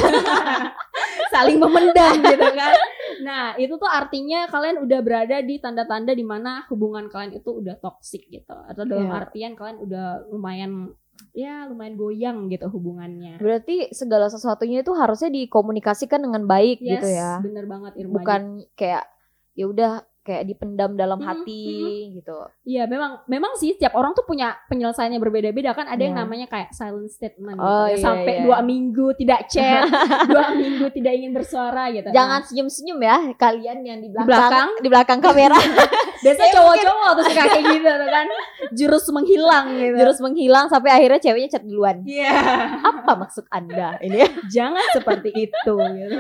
saling 1.33 1.59
memendam 1.59 2.15
gitu 2.19 2.49
kan. 2.53 2.73
Nah, 3.17 3.55
itu 3.55 3.75
tuh 3.75 3.87
artinya 3.87 4.47
kalian 4.47 4.83
udah 4.83 4.99
berada 5.01 5.37
di 5.41 5.59
tanda-tanda 5.59 6.11
di 6.11 6.23
mana 6.23 6.67
hubungan 6.67 7.07
kalian 7.07 7.35
itu 7.35 7.51
udah 7.55 7.79
toksik 7.79 8.27
gitu. 8.27 8.55
Atau 8.67 8.83
dalam 8.83 9.07
Iya. 9.07 9.17
artian 9.17 9.53
kalian 9.55 9.79
udah 9.81 10.07
lumayan 10.29 10.91
ya 11.33 11.65
lumayan 11.65 11.97
goyang 11.97 12.39
gitu 12.47 12.69
hubungannya. 12.69 13.41
berarti 13.41 13.89
segala 13.91 14.29
sesuatunya 14.29 14.85
itu 14.85 14.93
harusnya 14.93 15.33
dikomunikasikan 15.33 16.21
dengan 16.21 16.45
baik 16.45 16.77
Yes, 16.79 17.01
gitu 17.01 17.09
ya. 17.09 17.41
bener 17.41 17.65
banget 17.65 17.93
Irma. 17.97 18.21
Bukan 18.21 18.43
kayak 18.75 19.09
ya 19.55 19.65
udah 19.65 19.93
kayak 20.27 20.43
dipendam 20.45 20.93
dalam 20.93 21.17
Mhm, 21.17 21.25
hati 21.25 21.65
gitu. 22.13 22.35
Iya, 22.67 22.85
memang 22.85 23.23
memang 23.25 23.55
sih 23.55 23.73
setiap 23.73 23.95
orang 23.95 24.11
tuh 24.13 24.27
punya 24.27 24.59
penyelesaiannya 24.67 25.17
berbeda-beda 25.17 25.71
kan. 25.71 25.87
Ada 25.87 26.03
yang 26.03 26.19
Iya. 26.19 26.23
namanya 26.27 26.47
kayak 26.51 26.75
silent 26.75 27.07
statement 27.09 27.55
gitu. 27.55 27.63
Oh, 27.63 27.87
ya. 27.87 27.95
iya, 27.95 28.03
Sampai 28.03 28.35
iya. 28.35 28.43
dua 28.43 28.59
minggu 28.61 29.07
tidak 29.15 29.47
chat, 29.47 29.87
dua 30.35 30.51
minggu 30.53 30.87
tidak 30.91 31.13
ingin 31.15 31.31
bersuara 31.31 31.87
gitu. 31.89 32.11
Jangan 32.11 32.43
senyum-senyum 32.43 32.99
ya 32.99 33.17
kalian 33.33 33.79
yang 33.81 33.99
di 34.01 34.11
belakang 34.11 34.27
belakang? 34.27 34.69
di 34.77 34.89
belakang 34.91 35.21
kamera 35.23 35.59
biasanya 36.27 36.51
cowok-cowok 36.53 37.11
tuh 37.15 37.25
suka 37.31 37.43
kayak 37.47 37.65
gitu 37.79 37.87
tuh 37.87 38.09
kan. 38.11 38.27
Jurus 38.75 39.07
menghilang 39.09 39.67
gitu. 39.73 39.95
terus 39.95 40.19
menghilang 40.19 40.67
sampai 40.67 40.91
akhirnya 40.91 41.21
ceweknya 41.23 41.49
chat 41.49 41.63
duluan. 41.63 42.03
Iya. 42.03 42.35
Apa 42.83 43.15
maksud 43.15 43.47
Anda 43.49 43.95
ini? 44.01 44.27
Jangan 44.51 44.83
seperti 44.91 45.31
itu 45.47 45.75
gitu. 45.77 46.19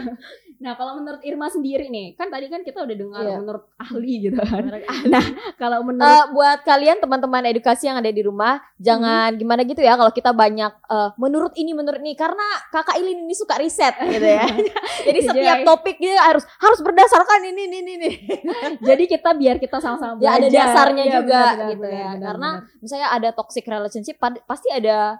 Nah, 0.56 0.72
kalau 0.72 0.96
menurut 0.96 1.20
Irma 1.20 1.46
sendiri 1.46 1.86
nih, 1.86 2.14
kan 2.14 2.26
tadi 2.26 2.46
kan 2.46 2.60
kita 2.60 2.80
udah 2.80 2.96
dengar 2.96 3.22
Iya. 3.22 3.36
menurut 3.36 3.64
ahli 3.76 4.14
gitu 4.22 4.40
kan. 4.40 4.64
Nah, 5.06 5.24
kalau 5.54 5.80
menurut 5.82 6.08
Eh, 6.08 6.24
buat 6.30 6.58
kalian 6.62 6.96
teman-teman 6.96 7.44
edukasi 7.46 7.86
yang 7.86 7.96
ada 7.96 8.08
di 8.08 8.20
rumah, 8.20 8.56
jangan 8.76 9.34
gimana 9.34 9.62
gitu 9.62 9.78
ya 9.78 9.94
kalau 9.94 10.08
kita 10.10 10.30
banyak 10.30 10.72
eh, 10.72 11.08
menurut 11.16 11.52
ini 11.54 11.72
menurut 11.72 11.98
ini 11.98 12.12
karena 12.12 12.40
Kakak 12.68 12.96
Ilin 12.96 13.22
ini 13.22 13.32
suka 13.32 13.56
riset 13.56 13.94
gitu 14.00 14.22
ya. 14.22 14.48
Jadi 15.06 15.18
setiap 15.22 15.56
topik 15.62 15.96
dia 15.96 16.16
harus 16.18 16.42
harus 16.56 16.80
berdasarkan 16.80 17.40
ini 17.44 17.62
ini 17.62 17.76
ini. 17.78 17.92
ini. 17.94 18.10
jadi 18.88 19.04
kita 19.06 19.32
biar 19.32 19.56
kita 19.56 19.76
sama-sama 19.76 20.16
Ya, 20.18 20.34
ada 20.34 20.46
belajar. 20.46 20.66
dasarnya 20.66 21.04
Iya, 21.04 21.14
juga 21.16 21.40
benar, 21.52 21.68
gitu 21.68 21.80
benar, 21.80 21.92
ya. 21.92 22.08
benar, 22.08 22.24
Karena 22.26 22.48
benar. 22.56 22.80
Misalnya 22.80 23.08
ada 23.10 23.28
toxic 23.30 23.64
relationship 23.64 24.16
pasti 24.42 24.68
ada 24.68 24.86
da- 24.86 25.16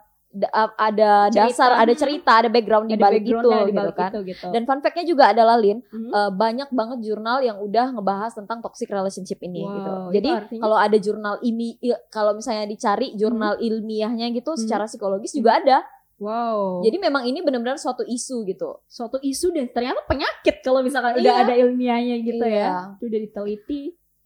ada 0.76 1.10
Cerita. 1.26 1.48
dasar, 1.48 1.70
ada 1.74 1.92
cerita, 1.92 2.32
ada 2.36 2.48
background 2.48 2.86
di 2.86 2.94
balik 2.94 3.22
itu 3.22 3.32
di 3.32 3.72
gitu 3.72 3.90
kan. 3.92 4.10
itu 4.10 4.20
gitu. 4.26 4.46
Dan 4.50 4.62
fun 4.62 4.78
fact-nya 4.78 5.04
juga 5.04 5.24
adalah 5.30 5.56
Lin, 5.56 5.80
Mhm. 5.82 6.10
eh, 6.10 6.30
banyak 6.30 6.68
banget 6.70 6.98
jurnal 7.02 7.40
yang 7.40 7.56
udah 7.56 7.86
ngebahas 7.90 8.32
tentang 8.32 8.60
toxic 8.60 8.86
relationship 8.86 9.40
ini 9.40 9.60
Wow, 9.60 9.72
gitu. 9.72 9.88
itu 9.88 10.12
Jadi 10.14 10.30
artinya- 10.30 10.62
kalau 10.62 10.76
ada 10.76 10.96
jurnal 10.96 11.34
ini 11.40 11.68
kalau 12.08 12.32
misalnya 12.32 12.64
dicari 12.64 13.14
jurnal 13.14 13.56
ilmiahnya 13.58 14.28
gitu 14.30 14.50
Hmm. 14.50 14.60
secara 14.60 14.84
psikologis 14.84 15.32
juga 15.32 15.56
ada. 15.56 15.78
wow. 16.16 16.80
Jadi 16.80 16.96
memang 16.98 17.24
ini 17.24 17.40
benar-benar 17.40 17.76
suatu 17.76 18.00
isu 18.00 18.44
gitu. 18.44 18.80
suatu 18.86 19.16
isu 19.18 19.52
dan 19.52 19.68
ternyata 19.68 20.00
penyakit 20.02 20.60
kalau 20.60 20.80
misalkan 20.80 21.12
udah 21.14 21.28
Iya. 21.30 21.44
ada 21.44 21.54
ilmiahnya 21.54 22.16
gitu 22.18 22.40
Iya. 22.40 22.56
ya. 22.56 22.72
Itu 22.94 23.04
udah 23.06 23.20
diteliti. 23.20 23.82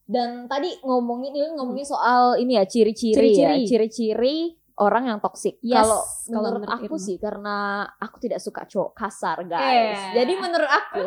Dan 0.06 0.46
tadi 0.46 0.74
ngomongin 0.80 1.30
Lin 1.30 1.54
ngomongin 1.54 1.82
soal 1.84 2.34
ini 2.36 2.54
ya 2.54 2.64
ciri-ciri 2.64 3.30
ya, 3.32 3.54
Ciri-ciri. 3.60 4.58
Orang 4.80 5.04
yang 5.06 5.18
toksik. 5.20 5.60
Yes, 5.60 5.84
Kalau 5.84 6.00
kalau 6.26 6.48
menurut, 6.50 6.64
menurut 6.64 6.76
aku 6.80 6.94
Irma. 6.96 7.04
sih 7.04 7.16
karena 7.16 7.56
aku 7.96 8.16
tidak 8.18 8.40
suka 8.40 8.64
cowok 8.64 8.90
kasar, 8.96 9.36
guys. 9.44 10.00
Eh. 10.10 10.24
Jadi 10.24 10.32
menurut 10.34 10.66
aku 10.66 11.04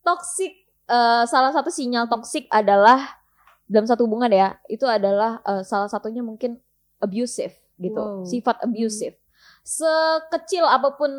toksik 0.00 0.52
eh, 0.88 1.24
salah 1.24 1.52
satu 1.52 1.68
sinyal 1.68 2.08
toksik 2.08 2.48
adalah 2.48 3.20
dalam 3.68 3.86
satu 3.86 4.08
hubungan 4.08 4.32
ya, 4.32 4.56
itu 4.66 4.88
adalah 4.88 5.38
eh, 5.42 5.62
salah 5.62 5.86
satunya 5.86 6.24
mungkin 6.24 6.56
abusive 6.98 7.52
gitu. 7.76 8.00
Wow. 8.00 8.24
Sifat 8.24 8.64
abusive. 8.64 9.14
Sekecil 9.60 10.64
apa 10.64 10.96
pun 10.96 11.12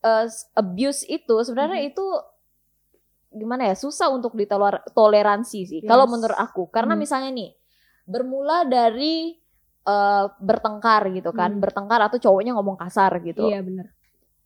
eh, 0.00 0.26
abuse 0.54 1.04
itu 1.04 1.34
sebenarnya 1.42 1.82
Mhm. 1.82 1.90
itu 1.92 2.06
gimana 3.30 3.62
ya 3.64 3.76
susah 3.76 4.10
untuk 4.10 4.34
ditoleransi 4.34 5.60
sih 5.62 5.80
kalau 5.84 6.02
Yes. 6.02 6.12
menurut 6.12 6.34
aku 6.34 6.66
karena 6.66 6.98
Hmm. 6.98 7.02
misalnya 7.02 7.30
nih 7.30 7.50
bermula 8.02 8.66
dari 8.66 9.38
eh, 9.82 10.24
bertengkar 10.38 11.08
gitu 11.10 11.30
kan 11.30 11.50
Hmm. 11.50 11.60
bertengkar 11.60 12.00
atau 12.02 12.18
cowoknya 12.18 12.52
ngomong 12.52 12.76
kasar 12.76 13.16
gitu 13.20 13.44
Iya 13.44 13.60
benar. 13.60 13.86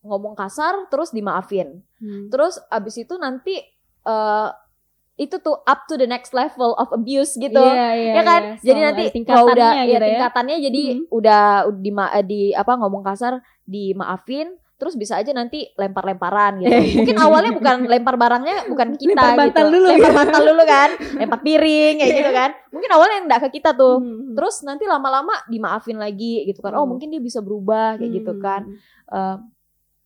ngomong 0.01 0.35
kasar 0.35 0.87
terus 0.87 1.11
dimaafin 1.11 1.81
Hmm. 1.97 2.29
terus 2.29 2.61
abis 2.69 2.99
itu 2.99 3.15
nanti 3.17 3.57
eh, 4.05 4.49
itu 5.15 5.39
tuh 5.39 5.63
up 5.63 5.87
to 5.87 5.95
the 5.95 6.05
next 6.05 6.31
level 6.31 6.75
of 6.75 6.91
abuse 6.91 7.35
gitu 7.35 7.55
Iya, 7.57 7.89
iya, 7.95 8.13
ya 8.13 8.23
kan 8.23 8.43
iya. 8.45 8.55
jadi 8.61 8.75
Selalu 8.75 8.87
nanti 8.91 9.05
kalau 9.25 9.47
udah 9.47 9.55
tingkatannya 9.55 9.71
ya 9.71 9.85
gitu 9.87 9.95
ya. 9.95 10.09
tingkatannya 10.11 10.57
jadi 10.61 10.83
Hmm. 10.85 11.05
udah 11.09 11.43
di 11.73 11.91
di 12.25 12.43
apa 12.53 12.73
ngomong 12.75 13.03
kasar 13.03 13.33
dimaafin 13.65 14.49
terus 14.75 14.95
bisa 14.95 15.17
aja 15.17 15.31
nanti 15.31 15.71
lempar-lemparan 15.75 16.59
gitu. 16.59 16.75
Mungkin 17.01 17.17
awalnya 17.17 17.53
bukan 17.55 17.77
lempar 17.87 18.15
barangnya 18.15 18.67
bukan 18.67 18.89
kita 18.95 19.15
Lempar 19.15 19.39
bantal 19.39 19.67
gitu. 19.67 19.75
dulu 19.75 19.87
lempar 19.87 20.11
gitu. 20.11 20.19
bantal 20.19 20.43
dulu 20.45 20.63
kan, 20.67 20.89
lempar 21.15 21.41
piring 21.41 21.95
kayak 21.97 22.13
gitu 22.19 22.31
kan. 22.31 22.51
Mungkin 22.71 22.91
awalnya 22.91 23.19
enggak 23.23 23.41
ke 23.47 23.63
kita 23.63 23.71
tuh. 23.73 23.97
Hmm. 24.03 24.35
Terus 24.35 24.57
nanti 24.63 24.85
lama-lama 24.85 25.35
dimaafin 25.47 25.97
lagi 25.97 26.43
gitu 26.45 26.59
kan. 26.59 26.75
Oh, 26.75 26.83
Hmm. 26.83 26.91
mungkin 26.91 27.09
dia 27.09 27.23
bisa 27.23 27.39
berubah 27.39 27.97
kayak 27.97 28.13
gitu 28.13 28.33
Hmm. 28.35 28.43
kan. 28.43 28.61
Eh, 29.09 29.37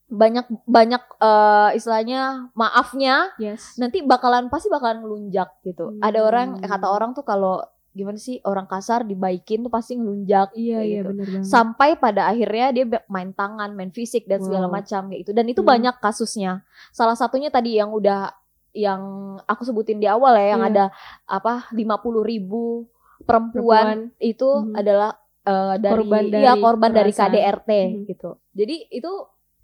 banyak 0.09 0.47
banyak 0.65 1.03
eh, 1.21 1.71
istilahnya 1.77 2.49
maafnya 2.53 3.33
Yes. 3.37 3.77
nanti 3.77 4.01
bakalan 4.01 4.49
pasti 4.49 4.69
bakalan 4.69 5.01
ngelunjak 5.01 5.49
gitu. 5.63 5.97
Ada 5.99 6.21
orang 6.23 6.49
Hmm. 6.57 6.65
kata 6.65 6.89
orang 6.89 7.13
tuh 7.13 7.25
kalau 7.25 7.61
gimana 7.99 8.14
sih 8.17 8.38
orang 8.43 8.64
kasar 8.64 9.02
dibaikin 9.02 9.61
tuh 9.61 9.69
pasti 9.69 9.99
ngelunjak 9.99 10.55
Iya, 10.55 10.78
iya 10.81 11.00
gitu. 11.02 11.11
banget. 11.11 11.43
Sampai 11.43 11.95
pada 11.95 12.31
akhirnya 12.31 12.67
dia 12.71 12.85
main 13.07 13.31
tangan, 13.33 13.75
main 13.75 13.90
fisik 13.90 14.25
dan 14.25 14.38
segala 14.38 14.67
Wow. 14.67 14.78
macam 14.78 15.11
gitu. 15.11 15.35
Dan 15.35 15.45
itu 15.45 15.61
Hmm. 15.61 15.69
banyak 15.69 15.99
kasusnya. 15.99 16.62
Salah 16.90 17.12
satunya 17.12 17.50
tadi 17.50 17.75
yang 17.75 17.90
udah 17.90 18.31
yang 18.71 19.02
aku 19.43 19.67
sebutin 19.67 19.99
di 19.99 20.07
awal 20.07 20.33
ya 20.33 20.55
yang 20.55 20.62
Iya. 20.62 20.71
ada 20.71 20.85
apa 21.26 21.67
50 21.73 22.23
ribu 22.23 22.87
perempuan, 23.21 24.14
itu 24.17 24.47
Mhm. 24.47 24.75
adalah 24.75 25.11
eh, 25.40 25.75
dari 25.78 25.95
Korban 25.97 26.25
dari 26.28 26.61
korban 26.61 26.90
dari. 26.93 27.09
KDRT 27.11 27.71
Mhm. 27.88 28.05
gitu. 28.07 28.31
Jadi 28.52 28.76
itu 28.90 29.09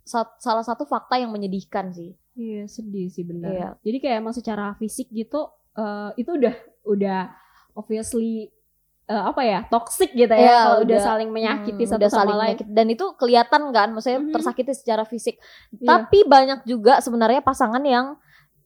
sa- 0.00 0.32
salah 0.38 0.60
satu 0.60 0.82
fakta 0.82 1.16
yang 1.16 1.28
menyedihkan 1.28 1.92
sih. 1.92 2.16
Iya 2.32 2.64
sedih 2.66 3.06
sih 3.06 3.20
benar. 3.22 3.52
Iya. 3.52 3.68
Jadi 3.78 3.96
kayak 3.98 4.16
emang 4.18 4.32
secara 4.32 4.72
fisik 4.74 5.06
gitu 5.08 5.44
eh, 5.74 6.10
itu 6.16 6.30
udah 6.30 6.54
udah 6.84 7.20
obviously 7.74 8.48
eh, 9.04 9.22
apa 9.22 9.42
ya 9.42 9.60
toxic 9.68 10.10
gitu 10.10 10.30
ya 10.30 10.40
Iya, 10.40 10.56
kalau 10.64 10.78
udah, 10.80 10.88
udah, 10.88 11.00
saling 11.02 11.28
menyakiti 11.28 11.76
Hmm, 11.78 11.90
satu 11.90 12.00
udah 12.00 12.08
sama 12.08 12.20
saling 12.22 12.34
lain. 12.34 12.48
menyakiti. 12.56 12.70
dan 12.72 12.86
itu 12.88 13.04
kelihatan 13.14 13.62
kan 13.70 13.88
maksudnya 13.90 14.16
Mhm. 14.18 14.32
tersakiti 14.32 14.72
secara 14.72 15.04
fisik 15.04 15.36
Iya. 15.74 15.86
tapi 15.86 16.24
banyak 16.24 16.64
juga 16.64 16.98
sebenarnya 16.98 17.38
pasangan 17.38 17.84
yang 17.84 18.16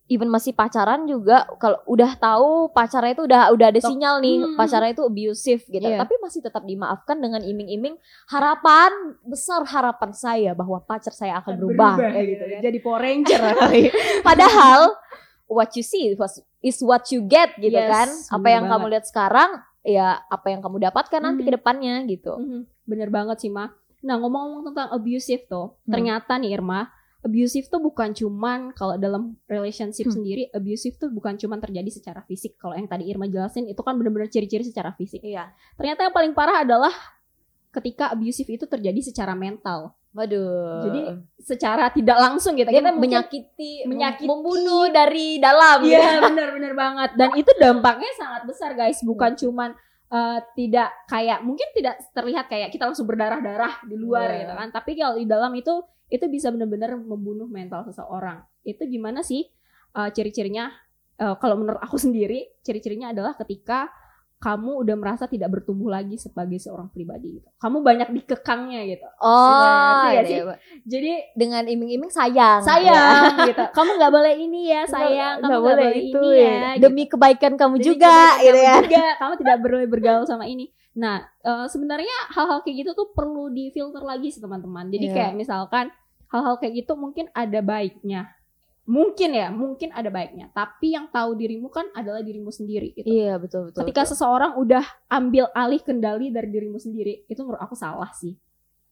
even 0.07 0.25
masih 0.27 0.53
pacaran 0.53 1.05
juga 1.05 1.45
kalau 1.57 1.77
udah 1.85 2.17
tahu 2.17 2.49
pacarnya 2.71 3.13
itu 3.13 3.25
udah 3.25 3.51
udah 3.51 3.67
ada 3.69 3.81
sinyal 3.83 4.23
nih 4.23 4.41
Hmm. 4.41 4.55
pacarnya 4.55 4.91
itu 4.91 5.03
abusive 5.03 5.61
gitu 5.65 5.85
Iya. 5.85 5.99
tapi 5.99 6.15
masih 6.17 6.41
tetap 6.41 6.63
dimaafkan 6.63 7.19
dengan 7.19 7.43
iming-iming 7.43 7.99
harapan 8.27 8.89
besar 9.23 9.67
harapan 9.67 10.11
saya 10.13 10.55
bahwa 10.55 10.81
pacar 10.81 11.13
saya 11.13 11.37
akan 11.37 11.59
berubah, 11.59 11.99
kayak 11.99 12.25
gitu 12.31 12.45
kan. 12.47 12.61
Jadi 12.63 12.79
Power 12.79 13.01
Ranger 13.03 13.41
kali. 13.55 13.83
padahal 14.25 14.95
what 15.49 15.73
you 15.73 15.83
see 15.83 16.13
was- 16.15 16.39
is 16.61 16.79
what 16.81 17.09
you 17.09 17.25
get 17.25 17.57
gitu 17.57 17.75
Yes, 17.75 17.89
kan 17.89 18.09
apa 18.31 18.49
yang 18.49 18.65
kamu 18.65 18.77
banget. 18.79 18.93
lihat 18.93 19.05
sekarang 19.07 19.51
ya 19.81 20.21
apa 20.23 20.47
yang 20.49 20.61
kamu 20.61 20.77
dapatkan 20.85 21.19
nanti 21.19 21.41
Mhm. 21.43 21.47
ke 21.47 21.53
depannya 21.55 21.95
gitu 22.07 22.35
Mhm, 22.37 22.61
Bener 22.85 23.09
banget 23.09 23.37
sih 23.39 23.49
Ma. 23.49 23.69
Nah 23.99 24.17
ngomong-ngomong 24.17 24.65
tentang 24.67 24.89
abusive 24.91 25.45
tuh, 25.45 25.77
Hmm. 25.79 25.91
ternyata 25.91 26.37
nih 26.37 26.55
Irma, 26.55 26.89
abusive 27.21 27.67
tuh 27.67 27.77
bukan 27.79 28.13
cuman 28.13 28.71
kalau 28.71 28.95
dalam 28.95 29.37
relationship 29.45 30.07
Hmm. 30.07 30.15
sendiri, 30.15 30.49
abusive 30.51 30.97
tuh 30.97 31.09
bukan 31.09 31.35
cuman 31.35 31.59
terjadi 31.59 31.91
secara 31.91 32.21
fisik. 32.23 32.57
Kalau 32.57 32.73
yang 32.73 32.87
tadi 32.87 33.05
Irma 33.05 33.27
jelasin 33.27 33.67
itu 33.67 33.77
kan 33.79 33.93
bener-bener 33.93 34.29
ciri-ciri 34.29 34.63
secara 34.63 34.93
fisik. 34.93 35.21
iya 35.21 35.53
Ternyata 35.75 36.01
yang 36.03 36.15
paling 36.15 36.33
parah 36.33 36.63
adalah 36.63 36.95
ketika 37.71 38.09
abusive 38.09 38.49
itu 38.49 38.65
terjadi 38.65 39.01
secara 39.03 39.35
mental. 39.35 39.93
Waduh 40.19 40.83
Jadi 40.83 41.01
secara 41.39 41.89
tidak 41.89 42.19
langsung 42.19 42.53
gitu. 42.53 42.67
Kita 42.67 42.91
mungkin- 42.91 43.23
menyakiti, 43.23 43.87
menyakiti. 43.87 44.27
membunuh 44.27 44.91
dari 44.91 45.39
dalam. 45.39 45.79
Iya 45.81 46.27
benar-benar 46.27 46.75
banget 46.75 47.11
dan 47.15 47.31
itu 47.33 47.51
dampaknya 47.55 48.11
sangat 48.15 48.43
besar 48.45 48.75
guys 48.75 48.99
bukan 49.01 49.33
cuman 49.33 49.71
eh, 50.09 50.39
tidak 50.53 50.91
kayak 51.07 51.39
mungkin 51.41 51.69
tidak 51.71 51.95
terlihat 52.11 52.49
kayak 52.49 52.69
kita 52.69 52.83
langsung 52.83 53.05
berdarah-darah 53.05 53.85
di 53.85 53.95
luar 53.95 54.27
Iya. 54.27 54.39
gitu 54.43 54.55
kan. 54.57 54.69
Tapi 54.73 54.91
kalau 54.95 55.15
di 55.15 55.25
dalam 55.25 55.55
itu 55.55 55.73
itu 56.09 56.25
bisa 56.27 56.49
benar-benar 56.49 56.97
membunuh 56.97 57.47
mental 57.47 57.85
seseorang. 57.85 58.41
Itu 58.63 58.83
gimana 58.85 59.23
sih 59.23 59.47
eh, 59.91 60.09
ciri-cirinya? 60.11 60.69
Eh, 61.15 61.35
kalau 61.37 61.57
menurut 61.57 61.79
aku 61.79 61.97
sendiri, 61.97 62.51
ciri-cirinya 62.61 63.11
adalah 63.11 63.37
ketika 63.37 63.89
kamu 64.39 64.87
udah 64.87 64.95
merasa 64.95 65.27
tidak 65.27 65.51
bertumbuh 65.51 65.91
lagi 65.91 66.15
sebagai 66.15 66.57
seorang 66.57 66.87
pribadi 66.89 67.43
gitu. 67.43 67.49
Kamu 67.59 67.83
banyak 67.83 68.09
dikekangnya 68.15 68.87
gitu. 68.87 69.03
Oh, 69.19 70.07
gak 70.07 70.15
iya, 70.15 70.23
sih? 70.23 70.39
iya. 70.39 70.55
Jadi 70.87 71.13
dengan 71.35 71.67
iming-iming 71.67 72.07
sayang. 72.09 72.63
sayang 72.63 73.51
gitu. 73.51 73.65
Kamu 73.77 73.99
nggak 73.99 74.13
boleh 74.15 74.35
ini 74.39 74.71
ya 74.71 74.87
sayang, 74.87 75.43
kamu 75.43 75.51
Nggak 75.51 75.63
boleh, 75.63 75.91
itu 75.91 76.21
ini 76.23 76.39
ya. 76.39 76.55
gitu. 76.79 76.83
Demi 76.87 77.05
kebaikan 77.05 77.53
kamu 77.59 77.75
Jadi 77.77 77.85
juga 77.85 78.07
kebaikan 78.07 78.39
gitu 78.39 78.47
kamu 78.49 78.63
ya. 78.63 78.75
juga, 78.87 79.05
kamu 79.21 79.33
tidak 79.43 79.57
perlu 79.59 79.79
bergaul 79.91 80.25
sama 80.25 80.45
ini. 80.47 80.67
Nah, 80.95 81.17
eh, 81.43 81.67
sebenarnya 81.67 82.17
hal-hal 82.31 82.63
kayak 82.63 82.77
gitu 82.87 82.91
tuh 82.95 83.11
perlu 83.11 83.51
difilter 83.51 84.03
lagi 84.03 84.31
sih 84.31 84.39
teman-teman. 84.39 84.87
Jadi 84.87 85.07
Iya. 85.11 85.15
kayak 85.19 85.33
misalkan 85.35 85.91
hal-hal 86.31 86.55
kayak 86.59 86.87
gitu 86.87 86.95
mungkin 86.95 87.27
ada 87.35 87.59
baiknya. 87.59 88.31
Mungkin 88.89 89.31
ya, 89.31 89.53
mungkin 89.53 89.93
ada 89.93 90.09
baiknya. 90.09 90.49
Tapi 90.51 90.97
yang 90.97 91.07
tahu 91.07 91.37
dirimu 91.37 91.69
kan 91.69 91.93
adalah 91.93 92.19
dirimu 92.19 92.49
sendiri 92.49 92.91
gitu. 92.93 93.05
Iya, 93.05 93.37
betul 93.37 93.69
betul. 93.69 93.85
Ketika 93.85 94.03
betul. 94.03 94.13
seseorang 94.17 94.57
udah 94.57 94.81
ambil 95.07 95.45
alih 95.53 95.79
kendali 95.79 96.29
dari 96.29 96.49
dirimu 96.49 96.77
sendiri, 96.77 97.23
itu 97.23 97.37
menurut 97.39 97.61
aku 97.61 97.77
salah 97.77 98.09
sih. 98.11 98.33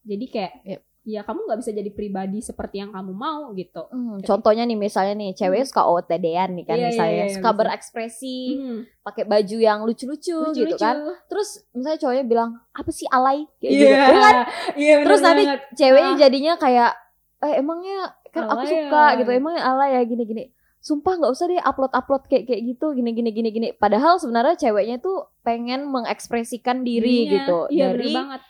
Jadi 0.02 0.24
kayak 0.26 0.52
Yep. 0.62 0.80
ya 1.06 1.20
kamu 1.22 1.38
nggak 1.40 1.58
bisa 1.58 1.70
jadi 1.72 1.90
pribadi 1.90 2.38
seperti 2.40 2.76
yang 2.76 2.90
kamu 2.90 3.10
mau 3.10 3.50
gitu. 3.52 3.88
Hmm, 3.88 4.18
contohnya 4.20 4.62
nih 4.62 4.74
misalnya 4.76 5.14
nih 5.14 5.32
cewek 5.32 5.62
Hmm. 5.62 5.70
suka 5.70 5.82
OOTD-an 5.86 6.50
nih 6.52 6.64
kan 6.64 6.74
Iya, 6.74 6.82
iya, 6.82 6.88
misalnya 6.90 7.24
iya, 7.24 7.32
suka 7.32 7.48
bisa. 7.48 7.56
berekspresi 7.56 8.36
Hmm, 8.52 8.78
pakai 9.00 9.24
baju 9.24 9.56
yang 9.56 9.78
lucu-lucu, 9.82 10.38
gitu 10.52 10.74
kan 10.76 10.98
terus 11.24 11.62
misalnya 11.70 11.98
cowoknya 12.00 12.24
bilang 12.24 12.50
apa 12.68 12.90
sih 12.90 13.06
alay 13.06 13.46
kayak 13.56 13.70
Iya, 13.70 13.78
gitu 13.78 13.86
Iya 13.86 14.02
kan? 14.18 14.34
iya 14.76 14.94
terus 15.00 15.20
nanti 15.22 15.42
ceweknya 15.74 16.12
Ah. 16.12 16.18
jadinya 16.18 16.54
kayak 16.56 16.90
eh 17.38 17.54
emangnya 17.54 17.98
kan 18.36 18.44
aku 18.46 18.60
Alay 18.60 18.70
suka 18.70 19.02
ya. 19.02 19.16
gitu 19.18 19.30
emangnya 19.32 19.62
alay 19.64 19.90
ya 19.92 20.02
gini-gini 20.04 20.44
sumpah 20.78 21.12
nggak 21.16 21.32
usah 21.32 21.46
deh 21.46 21.58
upload 21.58 21.90
upload 21.90 22.22
kayak 22.24 22.44
kayak 22.46 22.62
gitu 22.64 22.86
gini 22.92 23.10
gini 23.10 23.30
gini 23.30 23.48
gini 23.50 23.68
padahal 23.72 24.16
sebenarnya 24.16 24.54
ceweknya 24.54 24.96
tuh 24.96 25.16
pengen 25.40 25.86
mengekspresikan 25.86 26.80
diri 26.80 27.24
Dirinya. 27.24 27.32
gitu 27.34 27.58
Iya, 27.68 27.86
dari 27.90 28.12
banget. 28.12 28.40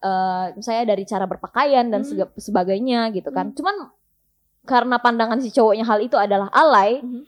eh 0.00 0.46
misalnya 0.54 0.84
dari 0.88 1.04
cara 1.04 1.24
berpakaian 1.26 1.86
dan 1.86 2.00
Hmm. 2.00 2.32
sebagainya 2.34 3.12
gitu 3.12 3.28
kan 3.28 3.50
Hmm. 3.50 3.54
cuman 3.54 3.76
karena 4.62 4.96
pandangan 4.96 5.38
si 5.38 5.50
cowoknya 5.50 5.82
hal 5.82 5.98
itu 5.98 6.14
adalah 6.14 6.46
alay 6.48 6.98
Mhm. 6.98 7.22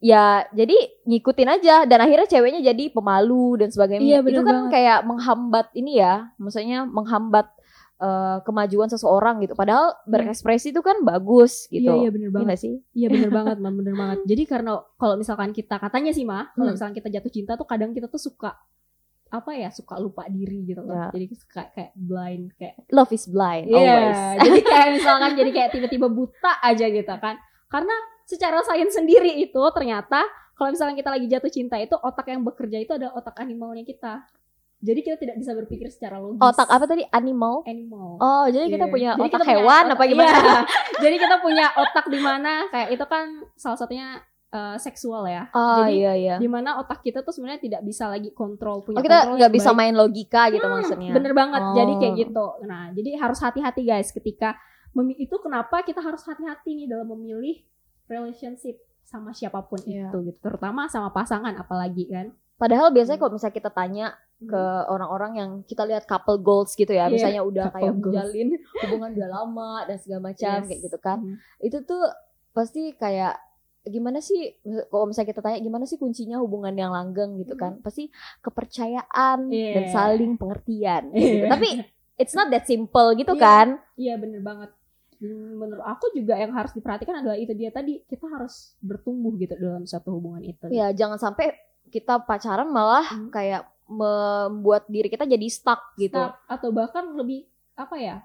ya 0.00 0.46
jadi 0.48 0.74
ngikutin 1.04 1.48
aja 1.52 1.82
dan 1.82 1.98
akhirnya 1.98 2.26
ceweknya 2.26 2.62
jadi 2.64 2.84
pemalu 2.88 3.58
dan 3.58 3.68
sebagainya 3.68 4.06
Iya, 4.08 4.18
itu 4.24 4.40
kan 4.40 4.56
banget. 4.64 4.70
kayak 4.72 4.98
menghambat 5.04 5.66
ini 5.74 5.98
ya 5.98 6.30
maksudnya 6.36 6.86
menghambat 6.86 7.50
eh, 7.98 8.38
kemajuan 8.40 8.86
seseorang 8.86 9.40
gitu 9.40 9.52
padahal 9.52 9.98
berekspresi 10.04 10.70
itu 10.70 10.80
kan 10.80 11.02
bagus 11.02 11.66
gitu 11.66 11.88
Iya, 11.88 11.98
iya 11.98 12.08
bener 12.08 12.24
Iya 12.24 12.32
banget. 12.32 12.46
nggak 12.46 12.60
sih 12.60 12.74
Iya 12.92 13.08
bener 13.08 13.30
banget, 13.38 13.56
Mam, 13.58 13.74
bener 13.76 13.94
banget. 13.94 14.18
Jadi 14.24 14.42
karena 14.44 14.72
kalau 14.94 15.14
misalkan 15.14 15.50
kita 15.50 15.76
katanya 15.76 16.10
sih 16.10 16.22
mah, 16.22 16.50
kalau 16.52 16.64
Hmm. 16.64 16.74
misalkan 16.74 16.94
kita 16.94 17.08
jatuh 17.10 17.32
cinta 17.32 17.52
tuh 17.54 17.64
kadang 17.64 17.90
kita 17.90 18.06
tuh 18.06 18.18
suka 18.18 18.54
apa 19.28 19.50
ya, 19.52 19.68
suka 19.68 19.98
lupa 19.98 20.24
diri 20.26 20.64
gitu 20.64 20.80
Ya. 20.80 20.88
kan. 20.88 21.12
Jadi 21.12 21.24
suka 21.34 21.62
kayak 21.70 21.92
blind 21.94 22.44
kayak 22.54 22.74
love 22.88 23.10
is 23.10 23.26
blind 23.26 23.66
Iya, 23.66 23.76
always 23.76 24.18
jadi 24.46 24.60
kayak 24.62 24.88
misalkan 24.94 25.30
jadi 25.34 25.50
kayak 25.52 25.70
tiba-tiba 25.70 26.06
buta 26.08 26.52
aja 26.60 26.86
gitu 26.86 27.14
kan. 27.14 27.36
Karena 27.66 27.92
secara 28.24 28.62
sains 28.62 28.90
sendiri 28.90 29.36
itu 29.36 29.60
ternyata 29.70 30.24
kalau 30.54 30.70
misalkan 30.70 30.94
kita 30.94 31.08
lagi 31.08 31.26
jatuh 31.26 31.48
cinta 31.48 31.76
itu 31.76 31.92
otak 31.94 32.26
yang 32.26 32.40
bekerja 32.40 32.78
itu 32.78 32.90
adalah 32.90 33.14
otak 33.14 33.36
animalnya 33.36 33.82
kita. 33.82 34.24
Jadi 34.80 35.00
kita 35.00 35.16
tidak 35.16 35.36
bisa 35.36 35.52
berpikir 35.52 35.86
secara 35.88 36.16
logis. 36.16 36.38
otak 36.38 36.66
apa 36.66 36.84
tadi 36.84 37.02
animal 37.08 37.62
Animal. 37.64 38.14
oh 38.16 38.46
jadi 38.46 38.66
kita 38.68 38.86
Iya. 38.86 38.92
punya 38.92 39.10
Jadi 39.10 39.20
otak 39.20 39.30
kita 39.32 39.38
punya 39.40 39.54
hewan 39.56 39.82
otak- 39.82 39.92
apa 39.92 40.04
gimana 40.06 40.30
Iya. 40.30 40.58
Jadi 41.04 41.16
kita 41.18 41.36
punya 41.38 41.66
otak 41.76 42.04
di 42.06 42.20
mana 42.20 42.52
kayak 42.68 42.88
itu 42.90 43.04
kan 43.04 43.24
salah 43.54 43.74
satunya 43.76 44.08
eh, 44.48 44.76
seksual 44.76 45.22
ya. 45.24 45.50
oh 45.50 45.82
Jadi 45.82 45.92
iya 45.98 46.12
iya 46.14 46.34
di 46.36 46.46
mana 46.46 46.78
otak 46.78 47.02
kita 47.02 47.20
tuh 47.20 47.30
sebenarnya 47.30 47.58
tidak 47.60 47.82
bisa 47.82 48.06
lagi 48.06 48.30
kontrol 48.32 48.80
punya 48.80 48.96
oh 48.96 49.04
kita 49.04 49.18
kontrol 49.18 49.36
nggak 49.36 49.52
bisa 49.52 49.70
baik. 49.70 49.78
main 49.78 49.94
logika 49.94 50.42
gitu 50.48 50.62
Hmm, 50.62 50.74
maksudnya 50.74 51.12
Bener 51.12 51.32
banget. 51.32 51.62
Jadi 51.74 51.92
kayak 51.94 52.08
Oh. 52.08 52.18
gitu. 52.18 52.46
Nah, 52.64 52.82
jadi 52.90 53.10
harus 53.16 53.38
hati-hati 53.38 53.82
guys 53.82 54.08
ketika 54.10 54.54
itu 55.16 55.36
kenapa 55.38 55.82
kita 55.82 55.98
harus 55.98 56.22
hati-hati 56.22 56.74
nih 56.74 56.86
dalam 56.86 57.06
memilih 57.08 57.60
relationship 58.06 58.78
sama 59.02 59.32
siapa 59.32 59.58
pun 59.62 59.80
Iya. 59.80 60.06
itu 60.06 60.18
gitu. 60.24 60.38
Terutama 60.40 60.86
sama 60.86 61.10
pasangan 61.10 61.52
apalagi 61.54 62.06
kan. 62.06 62.30
Padahal 62.54 62.88
biasanya 62.88 63.16
Hmm. 63.16 63.22
kalau 63.22 63.32
misalnya 63.34 63.56
kita 63.56 63.70
tanya 63.70 64.06
ke 64.40 64.54
Hmm. 64.54 64.86
orang-orang 64.88 65.32
yang 65.34 65.50
kita 65.62 65.82
lihat 65.82 66.04
couple 66.04 66.38
goals 66.38 66.72
gitu 66.72 66.88
ya, 66.88 67.06
Iya, 67.06 67.10
misalnya 67.10 67.42
udah 67.42 67.66
kayak 67.68 67.90
goals. 67.92 68.14
menjalin 68.14 68.48
hubungan 68.80 69.10
udah 69.12 69.28
lama 69.32 69.70
dan 69.84 69.96
segala 69.96 70.20
macam 70.24 70.56
Yes. 70.56 70.66
kayak 70.66 70.80
gitu 70.84 70.98
kan. 70.98 71.18
Hmm. 71.20 71.36
Itu 71.58 71.78
tuh 71.82 72.04
pasti 72.52 72.82
kayak 72.92 73.34
gimana 73.84 74.18
sih 74.18 74.54
kalau 74.86 75.06
misalnya 75.06 75.28
kita 75.28 75.40
tanya 75.40 75.58
gimana 75.58 75.84
sih 75.84 75.96
kuncinya 75.96 76.36
hubungan 76.36 76.70
yang 76.72 76.90
langgeng 76.90 77.34
gitu 77.36 77.54
kan? 77.54 77.80
Pasti 77.80 78.14
kepercayaan 78.40 79.48
dan 79.48 79.84
Iya. 79.84 79.90
saling 79.90 80.36
pengertian 80.36 81.10
Iya. 81.10 81.18
gitu. 81.18 81.46
Tapi 81.48 81.68
it's 82.16 82.34
not 82.34 82.46
that 82.48 82.62
simple 82.62 83.14
gitu 83.14 83.32
Iya. 83.32 83.40
kan? 83.40 83.66
Iya 83.94 84.14
bener 84.16 84.38
banget. 84.40 84.70
Hmm, 85.18 85.58
Menurut 85.58 85.82
aku 85.82 86.12
juga 86.12 86.36
yang 86.36 86.52
harus 86.52 86.70
diperhatikan 86.70 87.18
adalah 87.18 87.34
itu 87.34 87.50
dia 87.50 87.70
tadi 87.70 88.04
kita 88.04 88.28
harus 88.28 88.78
bertumbuh 88.78 89.34
gitu 89.34 89.56
dalam 89.56 89.82
satu 89.82 90.12
hubungan 90.12 90.44
itu. 90.44 90.68
Ya 90.68 90.90
jangan 90.90 91.18
sampai 91.18 91.58
kita 91.88 92.20
pacaran 92.20 92.68
malah 92.68 93.02
Hmm. 93.04 93.26
kayak 93.28 93.66
membuat 93.88 94.84
diri 94.86 95.06
kita 95.06 95.24
jadi 95.24 95.46
stuck 95.46 95.96
gitu. 95.96 96.14
Stuck, 96.14 96.38
atau 96.46 96.68
bahkan 96.70 97.08
lebih 97.10 97.48
apa 97.74 97.96
ya 97.96 98.16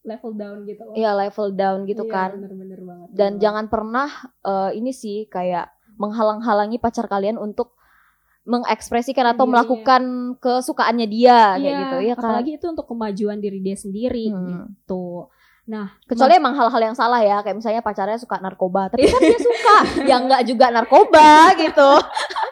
level 0.00 0.32
down 0.32 0.58
gitu. 0.62 0.82
loh. 0.82 0.94
Iya 0.94 1.10
level 1.12 1.48
down 1.52 1.78
gitu 1.84 2.02
Iya, 2.02 2.12
kan. 2.12 2.30
Bener-bener 2.34 2.80
banget. 2.80 3.08
dan 3.10 3.30
bener 3.30 3.40
jangan 3.40 3.64
pernah 3.66 4.08
eh, 4.40 4.70
ini 4.72 4.90
sih 4.90 5.26
kayak 5.26 5.68
menghalang-halangi 5.94 6.78
pacar 6.78 7.04
kalian 7.04 7.36
untuk 7.36 7.74
mengekspresikan 8.44 9.26
atau 9.28 9.44
Dirinya. 9.44 9.60
melakukan 9.60 10.02
kesukaannya 10.38 11.06
dia 11.06 11.36
banget. 11.52 11.60
kayak 11.60 11.76
gitu 11.76 11.96
ya 12.00 12.14
kan 12.14 12.22
apalagi 12.24 12.50
itu 12.54 12.66
untuk 12.66 12.86
kemajuan 12.86 13.38
diri 13.38 13.58
dia 13.58 13.76
sendiri 13.76 14.26
Hmm. 14.28 14.48
gitu. 14.72 15.28
Nah, 15.68 15.92
kecuali 16.02 16.32
emang 16.34 16.56
hal-hal 16.56 16.80
yang 16.82 16.96
salah 16.96 17.20
ya 17.20 17.44
kayak 17.44 17.52
misalnya 17.54 17.82
pacarnya 17.82 18.16
suka 18.16 18.40
narkoba 18.40 18.88
tapi 18.88 19.04
kan 19.12 19.20
dia 19.20 19.36
suka 19.36 19.76
yang 20.06 20.24
enggak 20.24 20.48
juga 20.48 20.72
narkoba 20.72 21.28
gitu 21.58 21.90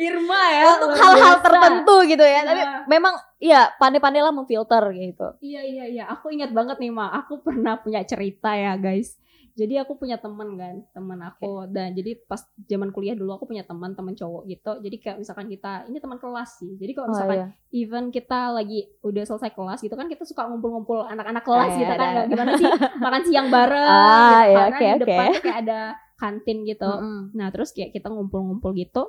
Irma 0.00 0.42
ya 0.50 0.64
untuk 0.74 0.90
hal-hal 0.96 1.34
tertentu 1.38 1.96
gitu 2.06 2.24
ya 2.24 2.40
tapi 2.42 2.60
Iya. 2.60 2.72
memang 2.86 3.14
ya 3.38 3.60
pandai-pandailah 3.76 4.32
memfilter 4.32 4.84
gitu 4.92 5.28
Iya 5.38 5.60
iya 5.62 5.84
iya, 5.86 6.04
aku 6.06 6.32
ingat 6.32 6.50
banget 6.50 6.76
nih 6.76 6.88
Ma, 6.88 7.12
aku 7.12 7.40
pernah 7.40 7.76
punya 7.76 8.00
cerita 8.02 8.52
ya 8.52 8.74
guys. 8.74 9.20
Jadi 9.50 9.76
aku 9.76 9.98
punya 9.98 10.16
teman 10.16 10.56
kan, 10.56 10.80
teman 10.94 11.20
aku 11.20 11.68
dan 11.68 11.92
jadi 11.92 12.16
pas 12.24 12.38
zaman 12.64 12.94
kuliah 12.94 13.12
dulu 13.12 13.34
aku 13.34 13.44
punya 13.44 13.60
teman 13.60 13.92
teman 13.92 14.14
cowok 14.14 14.46
gitu. 14.46 14.72
Jadi 14.80 14.96
kayak 14.96 15.16
misalkan 15.20 15.50
kita 15.50 15.84
ini 15.84 15.98
teman 15.98 16.16
kelas 16.16 16.62
sih. 16.62 16.80
Jadi 16.80 16.92
kalau 16.94 17.06
oh, 17.06 17.12
misalkan 17.12 17.36
iya. 17.36 17.46
even 17.74 18.08
kita 18.08 18.54
lagi 18.54 18.88
udah 19.02 19.20
selesai 19.20 19.52
kelas 19.52 19.84
gitu 19.84 19.92
kan 19.92 20.08
kita 20.08 20.24
suka 20.24 20.48
ngumpul-ngumpul 20.48 21.04
anak-anak 21.04 21.44
kelas 21.44 21.66
Ah, 21.66 21.76
gitu 21.76 21.92
kan. 21.92 22.08
Nggak 22.14 22.26
gimana 22.30 22.50
sih 22.56 22.66
makan 23.04 23.22
siang 23.26 23.48
bareng 23.50 23.84
Ah, 23.84 24.00
gitu. 24.00 24.48
iya, 24.48 24.56
karena 24.56 24.70
oke, 24.70 24.80
di 24.80 25.00
depan 25.02 25.26
tuh 25.28 25.42
kayak 25.42 25.58
ada 25.60 25.80
kantin 26.16 26.58
gitu. 26.64 26.88
Mm-mm. 26.88 27.20
Nah, 27.34 27.48
terus 27.50 27.68
kayak 27.72 27.90
kita 27.92 28.08
ngumpul-ngumpul 28.08 28.70
gitu 28.72 29.02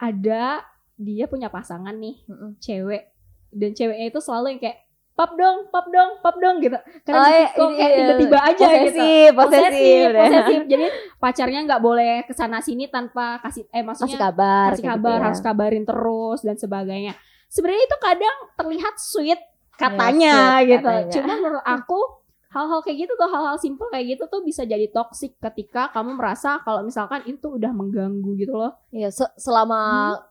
ada 0.00 0.64
dia 0.96 1.24
punya 1.28 1.52
pasangan 1.52 1.92
nih, 1.92 2.24
Mm-mm. 2.26 2.56
cewek. 2.56 3.12
Dan 3.52 3.76
ceweknya 3.76 4.08
itu 4.08 4.20
selalu 4.20 4.56
yang 4.56 4.60
kayak 4.60 4.78
pap 5.12 5.36
dong, 5.36 5.68
pap 5.68 5.86
dong, 5.92 6.10
pap 6.24 6.36
dong 6.40 6.56
gitu. 6.64 6.76
Karena 7.04 7.20
Oh, 7.20 7.28
iya, 7.28 7.46
kok 7.52 7.68
ini, 7.68 7.76
kayak 7.76 7.90
iya. 7.90 7.98
tiba-tiba 8.00 8.38
aja 8.40 8.52
gitu. 8.56 8.64
posesif 8.64 9.30
posesif 9.36 9.60
posesif, 9.60 10.06
posesif. 10.16 10.60
Jadi 10.64 10.86
pacarnya 11.20 11.60
nggak 11.68 11.82
boleh 11.84 12.12
ke 12.24 12.32
sana 12.32 12.58
sini 12.64 12.88
tanpa 12.88 13.36
kasih 13.44 13.68
eh 13.68 13.68
kasih 13.68 13.84
maksudnya 13.84 14.18
kabar 14.18 14.68
kasih 14.72 14.80
kayak 14.80 14.92
kabar, 14.96 15.10
gitu 15.12 15.20
ya. 15.20 15.24
harus 15.28 15.40
kabarin 15.44 15.84
terus 15.84 16.38
dan 16.40 16.56
sebagainya. 16.56 17.12
Sebenarnya 17.52 17.84
itu 17.84 17.96
kadang 18.00 18.36
terlihat 18.56 18.94
sweet 18.96 19.40
Ya, 19.80 19.88
katanya 19.88 20.34
sweet 20.36 20.68
gitu. 20.68 20.88
katanya. 20.88 21.12
Cuman 21.16 21.36
menurut 21.40 21.64
aku 21.64 21.98
hal-hal 22.50 22.80
kayak 22.80 22.98
gitu 23.00 23.12
tuh 23.14 23.26
hal-hal 23.26 23.56
simple 23.56 23.86
kayak 23.88 24.06
gitu 24.10 24.24
tuh 24.26 24.40
bisa 24.40 24.62
jadi 24.62 24.86
toxic 24.86 25.38
ketika 25.38 25.86
kamu 25.88 26.14
merasa 26.14 26.58
kalau 26.60 26.82
misalkan 26.82 27.22
itu 27.24 27.46
udah 27.48 27.70
mengganggu 27.70 28.34
gitu 28.36 28.52
loh. 28.52 28.74
Iya, 28.90 29.08
se- 29.08 29.30
selama 29.36 29.78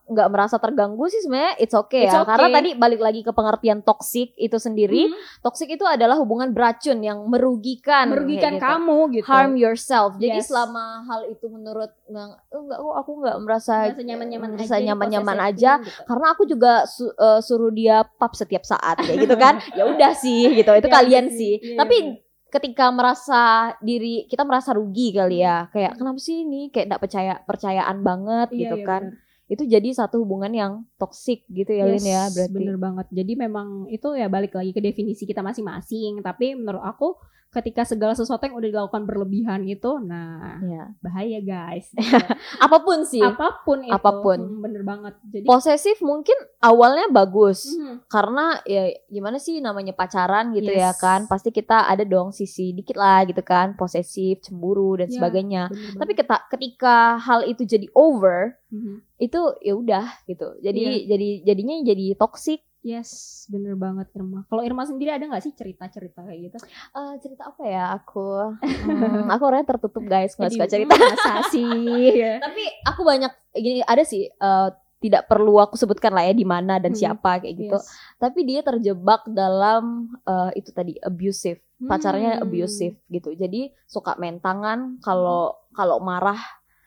nggak 0.06 0.28
merasa 0.28 0.56
terganggu 0.58 1.08
sih 1.08 1.22
sebenarnya 1.22 1.56
it's 1.58 1.72
okay 1.72 2.02
Hmm. 2.02 2.06
It's 2.06 2.18
ya. 2.18 2.24
Karena 2.26 2.46
okay. 2.46 2.56
tadi 2.56 2.70
balik 2.76 3.00
lagi 3.00 3.22
ke 3.22 3.32
pengertian 3.32 3.80
toxic 3.80 4.36
itu 4.36 4.58
sendiri. 4.58 5.08
Hmm, 5.08 5.16
Toxic 5.42 5.70
itu 5.70 5.82
adalah 5.82 6.16
hubungan 6.16 6.52
beracun 6.52 7.00
yang 7.00 7.24
merugikan. 7.24 8.10
merugikan 8.10 8.54
gitu. 8.54 8.66
kamu 8.66 8.98
gitu. 9.14 9.26
Harm 9.26 9.56
yourself. 9.56 10.16
Jadi 10.16 10.38
Yes. 10.38 10.48
selama 10.48 10.84
hal 11.06 11.24
itu 11.26 11.48
menurut 11.48 11.92
nggak, 12.06 12.78
oh, 12.78 12.94
aku 12.94 13.12
nggak 13.18 13.38
merasa 13.40 13.96
nyaman-nyaman 13.96 14.50
merasa 14.54 14.76
aja, 14.76 14.84
nyaman-nyaman 14.84 15.36
diposesifin 15.38 15.56
aja. 15.56 15.72
gitu. 15.80 16.02
Karena 16.04 16.26
aku 16.30 16.44
juga 16.44 16.74
su- 16.86 17.14
eh, 17.14 17.40
suruh 17.40 17.72
dia 17.72 17.98
pap 18.04 18.34
setiap 18.34 18.64
saat 18.64 19.00
kayak 19.00 19.24
gitu 19.24 19.36
kan. 19.36 19.56
ya 19.78 19.88
udah 19.88 20.12
sih 20.14 20.52
gitu. 20.54 20.72
Itu 20.74 20.88
Ya, 20.88 20.94
kalian 20.94 21.26
sih. 21.30 21.38
sih. 21.40 21.54
Iya, 21.64 21.78
Tapi 21.78 21.96
iya. 21.96 22.09
Ketika 22.50 22.90
merasa 22.90 23.74
diri 23.80 24.26
kita 24.26 24.42
merasa 24.42 24.74
rugi 24.74 25.14
kali 25.14 25.42
ya 25.42 25.70
kayak 25.70 25.96
kenapa 25.96 26.18
sih 26.18 26.44
ini 26.44 26.74
kayak 26.74 26.86
nggak 26.90 27.02
percaya 27.02 27.34
percayaan 27.46 27.98
banget 28.02 28.48
Iya, 28.52 28.60
gitu 28.66 28.76
iya, 28.82 28.86
kan 28.86 29.04
benar. 29.14 29.50
itu 29.50 29.64
jadi 29.66 29.90
satu 29.94 30.22
hubungan 30.22 30.54
yang 30.54 30.74
toksik 30.98 31.46
gitu 31.50 31.70
ya 31.74 31.86
Lin 31.86 32.02
ya 32.02 32.26
Yes, 32.26 32.34
berarti. 32.38 32.54
Bener 32.54 32.78
banget. 32.78 33.08
Jadi 33.10 33.34
memang 33.34 33.68
itu 33.90 34.14
ya 34.14 34.30
balik 34.30 34.54
lagi 34.54 34.70
ke 34.70 34.78
definisi 34.78 35.26
kita 35.26 35.42
masing-masing. 35.42 36.22
Tapi 36.22 36.54
menurut 36.54 36.86
aku 36.86 37.18
ketika 37.52 37.82
segala 37.82 38.14
sesuatu 38.14 38.42
yang 38.42 38.54
udah 38.54 38.70
dilakukan 38.70 39.04
berlebihan 39.04 39.62
itu, 39.64 39.98
nah 40.00 40.62
Ya. 40.62 40.94
bahaya 41.00 41.40
guys. 41.40 41.90
Apa 42.62 42.78
pun 42.80 43.04
sih. 43.04 43.20
Apa 43.20 43.62
pun 43.62 43.82
itu. 43.82 43.90
Apa 43.90 44.22
pun. 44.22 44.38
Hmm, 44.38 44.62
Bener 44.62 44.84
banget. 44.84 45.18
Jadi 45.26 45.46
Posesif 45.46 45.98
mungkin 46.00 46.34
awalnya 46.60 47.10
bagus. 47.10 47.66
Hmm, 47.68 48.06
karena 48.06 48.62
ya 48.64 48.90
gimana 49.08 49.38
sih 49.38 49.58
namanya 49.60 49.92
pacaran 49.92 50.52
gitu 50.52 50.70
ya 50.70 50.92
Yes. 50.92 51.00
kan 51.00 51.26
pasti 51.26 51.50
kita 51.50 51.86
ada 51.86 52.02
dong 52.02 52.30
sisi 52.30 52.70
dikit 52.72 52.94
lah 52.94 53.26
gitu 53.26 53.42
kan 53.42 53.74
posesif 53.74 54.42
cemburu 54.42 54.96
dan 54.96 55.08
Ya, 55.08 55.16
sebagainya 55.16 55.62
bener 55.68 55.98
tapi 55.98 56.12
keta- 56.14 56.46
ketika 56.48 56.96
hal 57.18 57.44
itu 57.44 57.64
jadi 57.64 57.90
over 57.92 58.54
Mhm. 58.68 59.02
itu 59.18 59.40
ya 59.60 59.74
udah 59.74 60.06
gitu 60.24 60.54
jadi 60.60 60.78
Iya. 60.80 61.06
jadi 61.10 61.30
jadinya 61.44 61.76
jadi 61.84 62.06
toksik 62.16 62.62
Yes, 62.80 63.10
bener 63.46 63.76
banget 63.76 64.08
Irma. 64.14 64.48
Kalau 64.48 64.64
Irma 64.64 64.84
sendiri 64.84 65.12
ada 65.12 65.20
nggak 65.22 65.44
sih 65.44 65.52
cerita-cerita 65.52 66.24
kayak 66.24 66.40
gitu? 66.42 66.58
Eh, 66.90 67.14
cerita 67.20 67.52
apa 67.52 67.64
ya 67.64 67.92
aku 67.92 68.56
Hmm, 68.80 69.28
aku 69.34 69.44
orangnya 69.44 69.68
tertutup 69.70 70.00
guys 70.02 70.32
nggak 70.34 70.48
suka 70.50 70.66
cerita 70.66 70.94
hmm, 70.94 71.04
Masa 71.06 71.34
sih? 71.50 72.16
Ya. 72.16 72.40
tapi 72.40 72.64
aku 72.84 73.02
banyak 73.04 73.28
gini 73.54 73.84
ada 73.84 74.02
sih 74.02 74.28
eh, 74.28 74.70
tidak 75.00 75.28
perlu 75.28 75.56
aku 75.58 75.76
sebutkan 75.76 76.12
lah 76.12 76.24
ya 76.24 76.34
di 76.34 76.44
mana 76.44 76.76
dan 76.76 76.92
Hmm, 76.92 77.00
siapa 77.00 77.40
kayak 77.40 77.56
gitu 77.58 77.76
Yes. 77.76 77.88
tapi 78.16 78.44
dia 78.44 78.60
terjebak 78.62 79.28
dalam 79.28 79.84
eh, 80.22 80.52
itu 80.56 80.72
tadi 80.72 80.96
abusive 81.00 81.60
pacarnya 81.82 82.38
Hmm. 82.38 82.44
abusive 82.44 82.96
gitu 83.08 83.32
jadi 83.34 83.76
suka 83.86 84.16
main 84.16 84.38
tangan 84.38 85.00
kalau 85.00 85.52
kalau 85.74 86.00
marah 86.00 86.40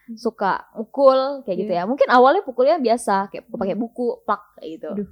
Hmm. 0.03 0.19
suka 0.19 0.67
mukul 0.75 1.15
kayak 1.43 1.59
gitu 1.61 1.73
ya 1.75 1.85
mungkin 1.85 2.09
awalnya 2.09 2.43
pukulnya 2.43 2.75
biasa 2.77 3.29
kayak 3.29 3.47
pakai 3.47 3.73
buku 3.75 4.19
plak 4.25 4.43
kayak 4.57 4.71
gitu 4.75 4.91
Aduh. 4.91 5.09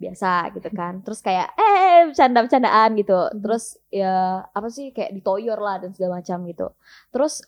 Biasa 0.00 0.48
gitu 0.56 0.72
kan 0.72 1.04
terus 1.04 1.20
kayak 1.20 1.52
eh 1.54 2.08
bercanda 2.08 2.40
bercandaan 2.40 2.90
gitu 2.96 3.20
Hmm. 3.20 3.36
terus 3.38 3.64
ya 3.92 4.40
apa 4.48 4.66
sih 4.66 4.90
kayak 4.90 5.12
ditoyor 5.12 5.60
lah 5.60 5.76
dan 5.76 5.92
segala 5.92 6.24
macam 6.24 6.48
gitu 6.48 6.72
terus 7.12 7.44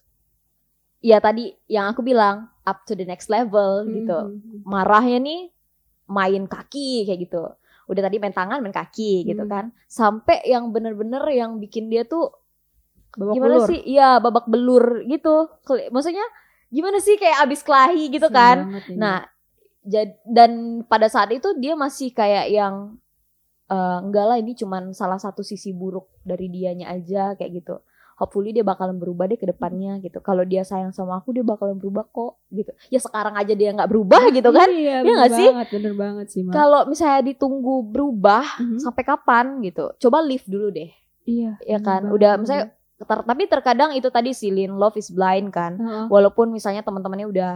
ya 1.01 1.19
tadi 1.19 1.51
yang 1.67 1.91
aku 1.91 2.05
bilang 2.05 2.47
up 2.63 2.85
to 2.85 2.93
the 2.93 3.03
next 3.03 3.27
level 3.27 3.83
gitu 3.89 4.19
Mhm. 4.31 4.63
marahnya 4.63 5.19
nih 5.19 5.41
main 6.07 6.45
kaki 6.45 7.09
kayak 7.09 7.21
gitu. 7.25 7.43
Udah 7.89 8.03
tadi 8.05 8.21
main 8.21 8.31
tangan, 8.31 8.61
main 8.61 8.75
kaki 8.75 9.25
gitu 9.25 9.43
Hmm. 9.43 9.49
kan. 9.49 9.65
Sampai 9.89 10.45
yang 10.45 10.69
bener-bener 10.69 11.25
yang 11.33 11.57
bikin 11.57 11.89
dia 11.89 12.05
tuh 12.05 12.37
Babak 13.13 13.33
gimana 13.35 13.57
belur. 13.57 13.69
sih? 13.69 13.81
Iya, 13.83 14.21
babak 14.21 14.45
belur 14.45 15.03
gitu. 15.05 15.49
Maksudnya 15.89 16.25
gimana 16.69 17.01
sih 17.01 17.17
kayak 17.17 17.43
abis 17.43 17.65
kelahi 17.65 18.09
gitu 18.09 18.29
Sedih 18.29 18.37
kan. 18.37 18.57
banget 18.69 18.85
ya. 18.87 18.97
Nah, 18.97 19.17
dan 20.25 20.51
pada 20.85 21.07
saat 21.07 21.31
itu 21.31 21.55
dia 21.57 21.75
masih 21.75 22.11
kayak 22.11 22.47
yang 22.49 22.97
eh, 23.67 23.99
enggak 24.01 24.25
lah 24.25 24.37
ini 24.37 24.53
cuman 24.53 24.93
salah 24.93 25.17
satu 25.17 25.41
sisi 25.41 25.71
buruk 25.71 26.07
dari 26.23 26.47
dianya 26.47 26.89
aja 26.89 27.35
kayak 27.35 27.53
gitu. 27.57 27.77
Hopefully 28.13 28.53
dia 28.53 28.63
bakalan 28.63 29.01
berubah 29.01 29.27
deh 29.27 29.35
ke 29.35 29.49
depannya 29.49 29.99
gitu. 29.99 30.23
Kalau 30.23 30.45
dia 30.45 30.63
sayang 30.63 30.95
sama 30.95 31.19
aku 31.19 31.35
dia 31.35 31.43
bakalan 31.43 31.75
berubah 31.75 32.07
kok 32.07 32.39
gitu. 32.51 32.71
Ya 32.87 33.03
sekarang 33.03 33.35
aja 33.35 33.51
dia 33.51 33.75
nggak 33.75 33.89
berubah 33.89 34.31
gitu 34.31 34.53
kan. 34.53 34.69
Iya, 34.71 35.03
bener 35.03 35.17
nggak 35.17 35.31
sih? 35.33 35.49
banget, 35.51 35.69
bener 35.73 35.95
banget 35.97 36.27
sih. 36.31 36.43
Kalau 36.47 36.87
misalnya 36.87 37.21
ditunggu 37.25 37.83
berubah 37.83 38.45
Mhm. 38.63 38.79
sampai 38.79 39.03
kapan 39.03 39.59
gitu. 39.61 39.91
Coba 39.99 40.23
live 40.23 40.47
dulu 40.47 40.71
deh. 40.71 40.93
Iya. 41.25 41.59
Ya 41.65 41.79
kan? 41.81 42.07
banget, 42.07 42.15
Udah 42.15 42.33
misalnya 42.37 42.65
ter- 43.01 43.27
tapi 43.27 43.43
terkadang 43.49 43.91
itu 43.97 44.07
tadi 44.07 44.31
si 44.31 44.55
Lin 44.55 44.77
love 44.77 44.95
is 44.95 45.11
blind 45.11 45.51
kan. 45.51 45.75
Heeh. 45.75 46.07
Walaupun 46.07 46.53
misalnya 46.53 46.87
teman-temannya 46.87 47.27
udah 47.27 47.53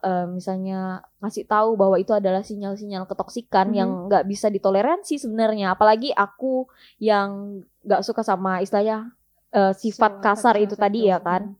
eh, 0.00 0.26
misalnya 0.26 0.80
ngasih 1.18 1.44
tahu 1.44 1.74
bahwa 1.74 1.96
itu 1.96 2.10
adalah 2.10 2.40
sinyal-sinyal 2.40 3.04
ketoksikan 3.04 3.70
Mhm. 3.70 3.76
yang 3.76 3.90
nggak 4.06 4.24
bisa 4.24 4.46
ditoleransi 4.48 5.18
sebenarnya. 5.18 5.72
Apalagi 5.72 6.10
aku 6.10 6.66
yang 6.98 7.60
nggak 7.82 8.02
suka 8.02 8.22
sama 8.22 8.60
istilahnya 8.60 9.10
eh, 9.48 9.72
sifat 9.72 10.12
So, 10.12 10.22
kasar 10.22 10.54
itu 10.60 10.76
tadi 10.76 11.08
ya 11.08 11.16
kan. 11.18 11.56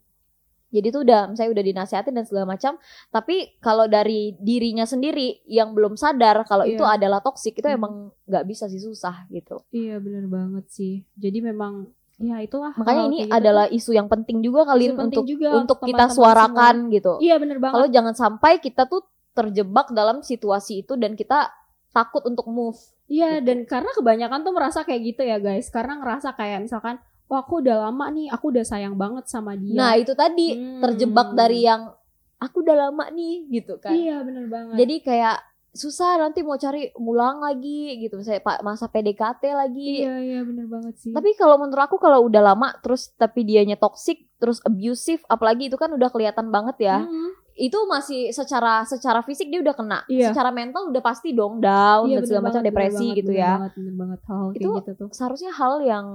Jadi 0.69 0.93
itu 0.93 1.01
udah 1.01 1.33
misalnya 1.33 1.57
udah 1.57 1.65
dinasihatin 1.65 2.13
dan 2.13 2.29
segala 2.29 2.45
macam, 2.45 2.77
tapi 3.09 3.57
kalau 3.57 3.89
dari 3.89 4.37
dirinya 4.37 4.85
sendiri 4.85 5.41
yang 5.49 5.73
belum 5.73 5.97
sadar 5.97 6.45
kalau 6.45 6.69
Iya. 6.69 6.77
itu 6.77 6.85
adalah 6.85 7.25
toksik 7.25 7.57
itu 7.57 7.65
Hmm. 7.65 7.79
emang 7.81 7.95
nggak 8.29 8.45
bisa 8.45 8.69
sih 8.69 8.77
susah 8.77 9.25
gitu. 9.33 9.65
Iya, 9.73 9.97
bener 9.97 10.29
banget 10.29 10.69
sih. 10.69 11.09
Jadi 11.17 11.41
memang 11.41 11.89
ya 12.19 12.37
itulah. 12.43 12.75
Makanya 12.75 13.05
ini 13.07 13.19
gitu 13.25 13.33
adalah 13.33 13.67
isu 13.71 13.91
yang 13.95 14.11
penting 14.11 14.43
juga 14.43 14.67
kali 14.67 14.91
Isu 14.91 14.99
untuk 14.99 15.25
juga 15.25 15.49
untuk 15.55 15.79
kita 15.81 16.11
suarakan 16.11 16.91
gitu. 16.91 17.17
tuh. 17.17 17.19
Iya, 17.23 17.39
bener 17.39 17.63
banget. 17.63 17.75
Kalau 17.79 17.89
jangan 17.89 18.15
sampai 18.15 18.59
kita 18.59 18.85
tuh 18.85 19.07
terjebak 19.33 19.95
dalam 19.95 20.21
situasi 20.21 20.83
itu 20.83 20.99
dan 20.99 21.15
kita 21.15 21.47
takut 21.95 22.27
untuk 22.27 22.51
move. 22.51 22.77
Iya, 23.09 23.39
gitu. 23.41 23.47
dan 23.49 23.59
karena 23.65 23.91
kebanyakan 23.95 24.41
tuh 24.45 24.53
merasa 24.53 24.83
kayak 24.83 25.01
gitu 25.15 25.23
ya, 25.25 25.39
guys. 25.39 25.71
Karena 25.71 25.97
ngerasa 25.97 26.35
kayak 26.35 26.67
misalkan, 26.67 26.99
wah 27.31 27.41
aku 27.41 27.63
udah 27.63 27.89
lama 27.89 28.07
nih, 28.13 28.29
aku 28.29 28.51
udah 28.53 28.65
sayang 28.67 28.99
banget 28.99 29.25
sama 29.31 29.55
dia. 29.57 29.79
Nah, 29.79 29.95
itu 29.97 30.13
tadi 30.13 30.59
Hmm. 30.59 30.83
terjebak 30.85 31.33
dari 31.33 31.65
yang 31.65 31.89
aku 32.37 32.61
udah 32.61 32.91
lama 32.91 33.09
nih 33.15 33.47
gitu 33.49 33.79
kan. 33.79 33.95
Iya, 33.95 34.21
bener 34.27 34.51
banget. 34.51 34.75
Jadi 34.75 34.95
kayak 35.01 35.37
susah 35.79 36.19
nanti 36.19 36.43
mau 36.43 36.59
cari 36.59 36.91
ngulang 36.93 37.39
lagi 37.39 38.03
gitu 38.03 38.19
misalnya 38.19 38.43
pak 38.43 38.61
masa 38.61 38.91
PDKT 38.91 39.43
lagi. 39.55 40.03
iya, 40.03 40.19
iya, 40.19 40.41
bener 40.43 40.67
banget 40.67 40.99
sih. 40.99 41.15
Tapi 41.15 41.39
kalau 41.39 41.57
menurut 41.57 41.87
aku 41.87 41.97
kalau 41.97 42.27
udah 42.27 42.43
lama 42.43 42.75
terus 42.83 43.15
tapi 43.15 43.47
dianya 43.47 43.79
toxic 43.79 44.27
terus 44.37 44.59
abusive 44.63 45.23
apalagi 45.27 45.71
itu 45.71 45.79
kan 45.79 45.89
udah 45.89 46.11
kelihatan 46.11 46.51
banget 46.51 46.77
ya. 46.83 46.99
Mm-mm. 47.01 47.31
Itu 47.55 47.91
masih 47.91 48.31
secara 48.31 48.87
secara 48.87 49.23
fisik 49.23 49.51
dia 49.51 49.63
udah 49.63 49.75
kena. 49.75 49.99
Iya. 50.07 50.31
Secara 50.31 50.51
mental 50.51 50.91
udah 50.91 51.03
pasti 51.03 51.35
dong 51.35 51.59
down 51.59 52.07
Iya, 52.11 52.19
dan 52.19 52.23
bener 52.23 52.27
segala 52.27 52.43
macam 52.43 52.53
banget, 52.55 52.67
bener 52.67 52.75
depresi 52.75 52.99
banget, 53.07 53.19
gitu 53.19 53.31
bener 53.31 53.43
ya. 53.43 53.53
Banget, 53.55 53.73
bener 53.79 53.95
banget 53.95 54.21
hal 54.27 54.45
Itu- 54.55 54.75
gitu 54.79 54.93
tuh. 54.95 55.09
Seharusnya 55.15 55.51
hal 55.55 55.75
yang 55.83 56.07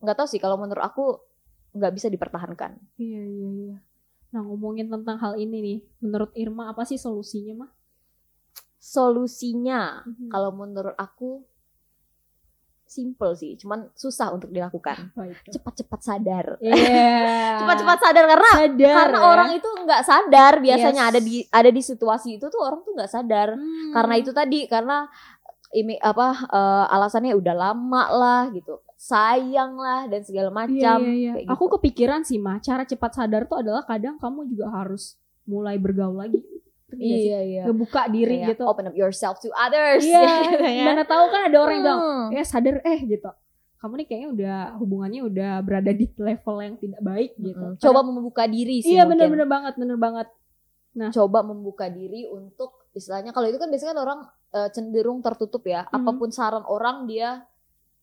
nggak 0.00 0.16
tahu 0.16 0.28
sih 0.28 0.40
kalau 0.40 0.56
menurut 0.56 0.80
aku 0.80 1.04
nggak 1.72 1.92
bisa 1.92 2.08
dipertahankan. 2.08 2.76
Iya, 3.00 3.22
iya, 3.24 3.48
iya. 3.52 3.76
Nah, 4.32 4.40
ngomongin 4.48 4.88
tentang 4.88 5.20
hal 5.20 5.36
ini 5.36 5.58
nih, 5.60 5.78
menurut 6.00 6.32
Irma 6.32 6.72
apa 6.72 6.88
sih 6.88 6.96
solusinya, 6.96 7.64
mah? 7.64 7.70
Solusinya 8.82 10.02
Mhm. 10.02 10.26
kalau 10.26 10.50
menurut 10.50 10.98
aku 10.98 11.46
simple 12.84 13.32
sih, 13.32 13.56
cuman 13.56 13.88
susah 13.94 14.34
untuk 14.34 14.50
dilakukan. 14.50 15.14
Itu? 15.16 15.56
Cepat-cepat 15.56 16.00
sadar. 16.02 16.46
Iya. 16.58 16.76
Cepat-cepat 17.62 17.98
sadar 18.02 18.24
karena 18.26 18.50
sadar. 18.52 18.94
karena 18.98 19.18
ya. 19.18 19.24
orang 19.24 19.50
itu 19.54 19.68
nggak 19.80 20.02
sadar 20.02 20.52
biasanya 20.58 21.02
Yes. 21.02 21.08
ada 21.08 21.20
di 21.22 21.34
ada 21.48 21.70
di 21.70 21.80
situasi 21.80 22.36
itu 22.36 22.46
tuh 22.48 22.60
orang 22.60 22.82
tuh 22.82 22.92
nggak 22.92 23.08
sadar 23.08 23.48
Hmm. 23.54 23.94
karena 23.94 24.14
itu 24.18 24.30
tadi 24.30 24.66
karena 24.66 25.08
ini 25.72 25.96
apa 25.96 26.26
eh, 26.44 26.86
alasannya 26.90 27.32
udah 27.32 27.54
lama 27.56 28.02
lah 28.12 28.42
gitu 28.50 28.76
sayang 28.92 29.72
lah 29.74 30.04
dan 30.04 30.20
segala 30.20 30.46
Iya, 30.46 30.58
macam 30.58 30.98
iya. 31.08 31.32
kayak 31.34 31.48
Aku 31.48 31.64
gitu. 31.64 31.74
kepikiran 31.74 32.20
sih, 32.22 32.36
mah 32.36 32.58
cara 32.58 32.84
cepat 32.84 33.16
sadar 33.16 33.46
tuh 33.46 33.58
adalah 33.58 33.82
kadang 33.82 34.14
kamu 34.14 34.46
juga 34.46 34.68
harus 34.70 35.16
mulai 35.42 35.74
bergaul 35.74 36.14
lagi. 36.14 36.38
Sih? 36.94 37.04
iya 37.26 37.38
iya 37.40 37.62
Ngebuka 37.64 38.06
diri 38.06 38.36
Kayak 38.38 38.48
gitu. 38.52 38.62
open 38.64 38.84
up 38.86 38.94
yourself 38.94 39.36
to 39.38 39.48
others 39.52 40.02
Iya, 40.02 40.20
gitu 40.46 40.64
ya. 40.78 40.84
mana 40.84 41.02
tahu 41.02 41.24
kan 41.28 41.40
ada 41.46 41.56
orang 41.58 41.74
yang 41.74 41.84
bilang, 41.84 42.00
Hmm. 42.00 42.26
eh 42.34 42.44
sadar 42.44 42.76
eh 42.82 43.00
gitu. 43.02 43.30
Kamu 43.76 43.92
nih 43.94 44.06
kayaknya 44.06 44.28
udah 44.30 44.56
hubungannya 44.76 45.20
udah 45.22 45.52
berada 45.60 45.90
di 45.90 46.06
level 46.16 46.56
yang 46.58 46.74
tidak 46.76 47.00
baik 47.00 47.30
gitu. 47.34 47.66
Mm, 47.66 47.76
coba 47.76 48.00
membuka 48.00 48.44
diri 48.46 48.78
sih 48.78 48.92
Iya 48.92 49.04
bener-bener 49.04 49.44
banget, 49.44 49.74
bener 49.74 49.96
banget. 49.96 50.28
coba 51.10 51.40
membuka 51.40 51.88
diri 51.88 52.28
untuk 52.28 52.84
istilahnya 52.92 53.30
kalau 53.30 53.48
itu 53.48 53.56
kan 53.56 53.66
biasanya 53.66 53.90
kan 53.90 54.00
orang 54.02 54.20
eh, 54.52 54.68
cenderung 54.68 55.18
tertutup 55.18 55.64
ya 55.64 55.82
Hmm. 55.84 55.98
apa 55.98 56.10
pun 56.12 56.28
saran 56.28 56.62
orang 56.62 57.06
dia 57.06 57.48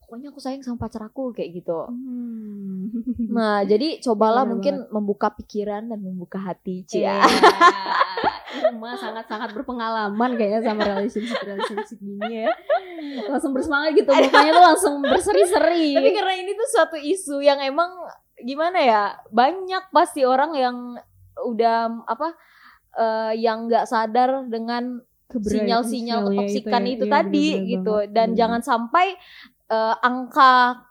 pokoknya 0.10 0.34
aku 0.34 0.42
sayang 0.42 0.66
sama 0.66 0.82
pacar 0.82 1.06
aku 1.06 1.30
kayak 1.32 1.62
gitu 1.62 1.86
Hmm. 1.86 2.90
Nah, 3.30 3.62
jadi 3.62 4.02
cobalah 4.02 4.42
Bener 4.42 4.52
mungkin 4.52 4.76
membuka 4.90 5.30
pikiran 5.30 5.86
dan 5.86 6.02
membuka 6.02 6.42
hati, 6.42 6.82
Iya. 6.90 7.22
Cia. 7.22 7.22
Irma 8.50 8.98
sangat-sangat 8.98 9.54
berpengalaman 9.54 10.34
kayaknya 10.34 10.66
sama 10.66 10.82
relationship 10.84 11.38
relationship 11.40 12.02
gini 12.02 12.44
ya. 12.44 12.50
Langsung 13.30 13.54
bersemangat 13.54 13.94
gitu, 13.94 14.10
mukanya 14.10 14.52
tuh 14.52 14.66
langsung 14.66 14.94
berseri-seri. 15.06 15.94
Tapi 15.94 16.10
karena 16.10 16.34
ini 16.34 16.52
tuh 16.54 16.68
suatu 16.68 16.98
isu 16.98 17.46
yang 17.46 17.62
emang 17.62 17.94
gimana 18.42 18.82
ya? 18.82 19.04
Banyak 19.30 19.94
pasti 19.94 20.26
orang 20.26 20.58
yang 20.58 20.76
udah 21.46 22.10
apa 22.10 22.34
eh, 22.98 23.34
yang 23.38 23.70
nggak 23.70 23.86
sadar 23.86 24.50
dengan 24.50 24.98
sinyal-sinyal 25.30 25.86
sinyal, 25.86 26.22
ya, 26.26 26.30
ketoksikan 26.42 26.82
ya. 26.82 26.90
itu, 26.90 27.06
Iya, 27.06 27.14
tadi 27.14 27.46
bener-bener 27.46 27.70
gitu. 27.70 27.94
banget, 27.94 28.10
Dan 28.10 28.28
bener 28.28 28.38
jangan 28.42 28.62
sampai 28.66 29.08
eh, 29.70 29.96
angka 30.02 30.86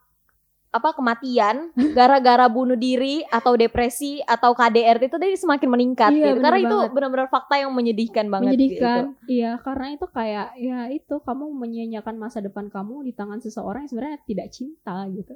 apa 0.68 0.92
kematian 0.92 1.72
gara-gara 1.96 2.44
bunuh 2.44 2.76
diri 2.76 3.24
atau 3.32 3.56
depresi 3.56 4.20
atau 4.28 4.52
KDRT 4.52 5.08
itu 5.08 5.16
tadi 5.16 5.34
semakin 5.34 5.68
meningkat 5.68 6.12
Iya, 6.12 6.36
gitu. 6.36 6.44
Karena 6.44 6.58
itu 6.60 6.78
benar-benar 6.92 7.28
fakta 7.32 7.56
yang 7.56 7.72
menyedihkan 7.72 8.28
banget 8.28 8.52
menyedihkan. 8.52 9.16
gitu. 9.16 9.32
Iya, 9.32 9.52
karena 9.64 9.86
itu 9.96 10.06
kayak 10.12 10.48
ya 10.60 10.80
itu 10.92 11.14
kamu 11.24 11.44
menyanyiakan 11.56 12.20
masa 12.20 12.44
depan 12.44 12.68
kamu 12.68 13.00
di 13.08 13.12
tangan 13.16 13.40
seseorang 13.40 13.88
yang 13.88 13.90
sebenarnya 13.90 14.20
tidak 14.28 14.48
cinta 14.52 15.08
gitu. 15.08 15.34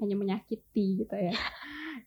Hanya 0.00 0.16
menyakiti 0.16 1.04
gitu 1.04 1.14
ya. 1.20 1.36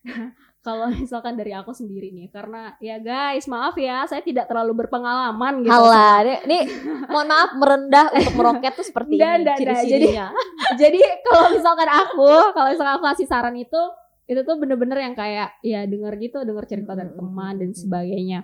kalau 0.66 0.90
misalkan 0.90 1.38
dari 1.38 1.54
aku 1.54 1.70
sendiri 1.70 2.10
nih 2.10 2.26
karena 2.34 2.74
ya 2.82 2.98
guys 2.98 3.46
maaf 3.46 3.78
ya 3.78 4.02
saya 4.10 4.18
tidak 4.26 4.50
terlalu 4.50 4.82
berpengalaman 4.82 5.62
gitu 5.62 5.70
Halah, 5.70 6.26
nih, 6.26 6.38
nih, 6.42 6.62
mohon 7.06 7.30
maaf 7.30 7.50
merendah 7.54 8.10
untuk 8.10 8.34
meroket 8.34 8.74
tuh 8.74 8.82
seperti 8.82 9.14
Nggak, 9.14 9.30
ini 9.30 9.42
nggak, 9.46 9.54
nggak. 9.54 9.58
ciri-cirinya. 9.62 10.26
jadi 10.82 11.00
kalau 11.22 11.54
misalkan 11.54 11.86
aku 11.86 12.30
kalau 12.50 12.68
misalkan 12.74 12.94
aku 12.98 13.04
kasih 13.14 13.26
saran 13.30 13.54
itu 13.54 13.78
itu 14.26 14.42
tuh 14.42 14.58
bener-bener 14.58 14.98
yang 15.06 15.14
kayak 15.14 15.54
ya 15.62 15.86
denger 15.86 16.18
gitu 16.18 16.42
denger 16.42 16.66
cerita 16.66 16.98
dari 16.98 17.06
Mm, 17.06 17.14
mm, 17.14 17.20
teman 17.22 17.54
dan 17.62 17.70
mm. 17.70 17.78
sebagainya 17.78 18.40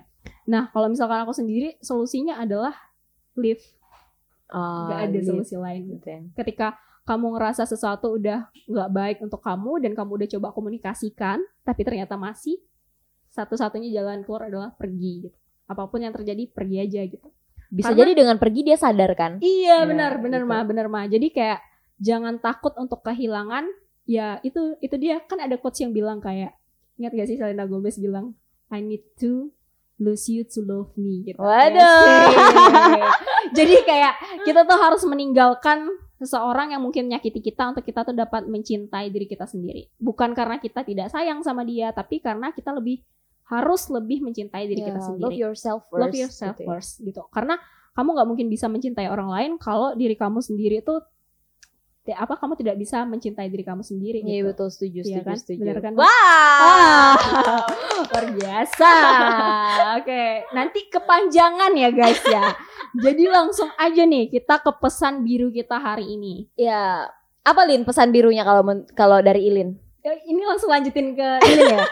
nah 0.47 0.71
kalau 0.71 0.87
misalkan 0.87 1.19
aku 1.27 1.35
sendiri 1.35 1.75
solusinya 1.83 2.39
adalah 2.39 2.71
live 3.35 3.59
Oh, 4.53 4.85
gak 4.85 5.09
ada 5.09 5.19
solusi 5.25 5.57
lain 5.57 5.97
Gitu 5.97 6.05
ya. 6.05 6.19
ketika 6.37 6.77
kamu 7.03 7.35
ngerasa 7.35 7.63
sesuatu 7.63 8.15
udah 8.15 8.47
nggak 8.65 8.89
baik 8.89 9.17
untuk 9.19 9.39
kamu 9.39 9.83
dan 9.83 9.91
kamu 9.91 10.11
udah 10.17 10.29
coba 10.33 10.47
komunikasikan 10.51 11.37
tapi 11.61 11.81
ternyata 11.83 12.15
masih 12.15 12.59
satu-satunya 13.29 13.89
jalan 13.91 14.21
keluar 14.21 14.47
adalah 14.47 14.71
pergi 14.71 15.27
gitu 15.27 15.35
apa 15.63 15.87
pun 15.87 15.99
yang 15.99 16.11
terjadi 16.11 16.47
pergi 16.47 16.77
aja 16.79 17.01
gitu 17.03 17.27
Bisa 17.67 17.89
Karena- 17.89 18.01
jadi 18.05 18.11
dengan 18.13 18.37
pergi 18.37 18.61
dia 18.61 18.77
sadar 18.77 19.11
kan? 19.17 19.41
Iya 19.41 19.81
Ya, 19.81 19.89
benar 19.89 20.21
benar 20.21 20.45
gitu. 20.45 20.51
mah 20.51 20.61
benar 20.61 20.85
mah. 20.85 21.09
Jadi 21.09 21.33
kayak 21.33 21.57
jangan 21.97 22.37
takut 22.37 22.69
untuk 22.77 23.01
kehilangan. 23.01 23.65
Ya 24.05 24.37
itu 24.45 24.77
itu 24.77 24.93
dia 24.95 25.17
kan 25.25 25.41
ada 25.41 25.57
quotes 25.57 25.81
yang 25.81 25.89
bilang 25.89 26.21
kayak 26.21 26.53
ingat 27.01 27.17
gak 27.17 27.25
sih 27.25 27.33
Selena 27.33 27.65
Gomez 27.65 27.97
bilang 27.97 28.37
I 28.69 28.77
need 28.77 29.01
to 29.17 29.49
lose 29.97 30.29
you 30.29 30.45
to 30.45 30.61
love 30.61 30.93
me 30.93 31.25
gitu. 31.25 31.41
Waduh. 31.41 32.29
Jadi 33.57 33.75
kayak 33.81 34.13
kita 34.45 34.63
tuh 34.63 34.77
harus 34.77 35.01
meninggalkan 35.03 35.89
seseorang 36.23 36.71
yang 36.71 36.79
mungkin 36.79 37.05
menyakiti 37.05 37.39
kita 37.39 37.69
untuk 37.69 37.83
kita 37.83 38.01
tuh 38.01 38.11
dapat 38.11 38.43
mencintai 38.45 39.07
diri 39.07 39.23
kita 39.23 39.43
sendiri. 39.43 39.91
Bukan 39.95 40.31
karena 40.31 40.57
kita 40.57 40.81
tidak 40.81 41.07
sayang 41.07 41.39
sama 41.39 41.61
dia, 41.61 41.91
tapi 41.91 42.17
karena 42.17 42.49
kita 42.49 42.71
lebih 42.71 43.03
harus 43.45 43.87
lebih 43.87 44.23
mencintai 44.23 44.65
diri 44.65 44.81
kita 44.81 44.97
Ya, 44.97 45.05
sendiri 45.05 45.23
Love 45.27 45.37
yourself 45.37 45.81
first. 45.85 45.99
love 45.99 46.15
yourself 46.15 46.55
gitu 46.55 46.63
ya. 46.63 46.67
first 46.71 46.91
gitu 46.97 47.21
karena 47.29 47.55
kamu 47.93 48.09
nggak 48.09 48.27
mungkin 48.27 48.47
bisa 48.47 48.65
mencintai 48.65 49.05
orang 49.05 49.29
lain 49.29 49.51
kalau 49.59 49.93
diri 49.93 50.15
kamu 50.15 50.39
sendiri 50.39 50.79
tuh 50.79 51.03
ti- 51.03 51.12
apa 52.11 52.35
kamu 52.35 52.59
tidak 52.59 52.75
bisa 52.75 53.07
mencintai 53.07 53.47
diri 53.47 53.63
kamu 53.63 53.79
sendiri 53.79 54.19
Iya 54.19 54.43
gitu. 54.43 54.47
betul 54.51 54.67
setuju 54.67 54.99
Iya 54.99 55.05
setuju 55.07 55.23
kan? 55.23 55.37
setuju. 55.39 55.59
Bener 55.63 55.77
kan? 55.79 55.93
Wah. 55.95 56.11
Wah, 56.59 57.15
luar 58.03 58.25
biasa. 58.35 58.91
Oke, 60.03 60.23
nanti 60.51 60.79
kepanjangan 60.91 61.71
ya 61.71 61.89
guys 61.95 62.19
ya. 62.27 62.43
Jadi 62.99 63.23
langsung 63.31 63.71
aja 63.79 64.03
nih 64.03 64.27
kita 64.27 64.59
ke 64.59 64.71
pesan 64.83 65.23
biru 65.23 65.47
kita 65.47 65.79
hari 65.79 66.19
ini. 66.19 66.51
Ya, 66.59 67.07
apa 67.39 67.61
Lin 67.63 67.87
pesan 67.87 68.11
birunya 68.11 68.43
kalau 68.43 68.67
kalau 68.91 69.23
dari 69.23 69.47
Ilin? 69.47 69.79
Ya, 70.03 70.11
ini 70.27 70.43
langsung 70.43 70.67
lanjutin 70.67 71.15
ke 71.15 71.29
ini 71.47 71.63
ya. 71.71 71.87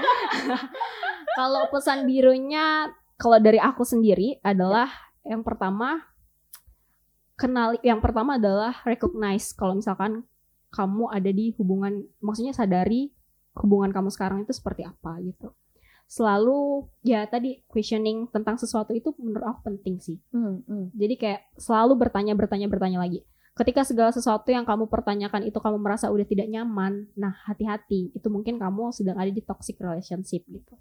kalau 1.40 1.72
pesan 1.72 2.04
birunya 2.04 2.92
kalau 3.16 3.40
dari 3.40 3.64
aku 3.64 3.88
sendiri 3.88 4.44
adalah 4.44 4.92
yang 5.24 5.40
pertama 5.48 6.04
kenali 7.42 7.82
yang 7.82 7.98
pertama 7.98 8.38
adalah 8.38 8.86
recognize 8.86 9.50
kalau 9.58 9.74
misalkan 9.74 10.22
kamu 10.70 11.10
ada 11.10 11.32
di 11.34 11.58
hubungan 11.58 12.06
maksudnya 12.22 12.54
sadari 12.54 13.10
hubungan 13.58 13.90
kamu 13.90 14.14
sekarang 14.14 14.46
itu 14.46 14.54
seperti 14.54 14.86
apa 14.86 15.18
gitu. 15.26 15.50
Selalu 16.06 16.86
ya 17.02 17.26
tadi 17.26 17.66
questioning 17.66 18.30
tentang 18.30 18.62
sesuatu 18.62 18.94
itu 18.94 19.10
menurut 19.18 19.58
aku 19.58 19.74
penting 19.74 19.98
sih. 19.98 20.22
Hmm, 20.30 20.62
hmm. 20.70 20.94
Jadi 20.94 21.16
kayak 21.18 21.42
selalu 21.58 21.98
bertanya 21.98 22.38
bertanya 22.38 22.70
bertanya 22.70 23.02
lagi. 23.02 23.26
Ketika 23.52 23.84
segala 23.84 24.16
sesuatu 24.16 24.48
yang 24.48 24.64
kamu 24.64 24.88
pertanyakan 24.88 25.44
itu 25.44 25.60
kamu 25.60 25.76
merasa 25.82 26.08
udah 26.08 26.24
tidak 26.24 26.48
nyaman, 26.48 27.12
nah 27.20 27.36
hati-hati. 27.48 28.16
Itu 28.16 28.32
mungkin 28.32 28.56
kamu 28.56 28.96
sedang 28.96 29.20
ada 29.20 29.28
di 29.28 29.44
toxic 29.44 29.76
relationship 29.76 30.48
gitu. 30.48 30.76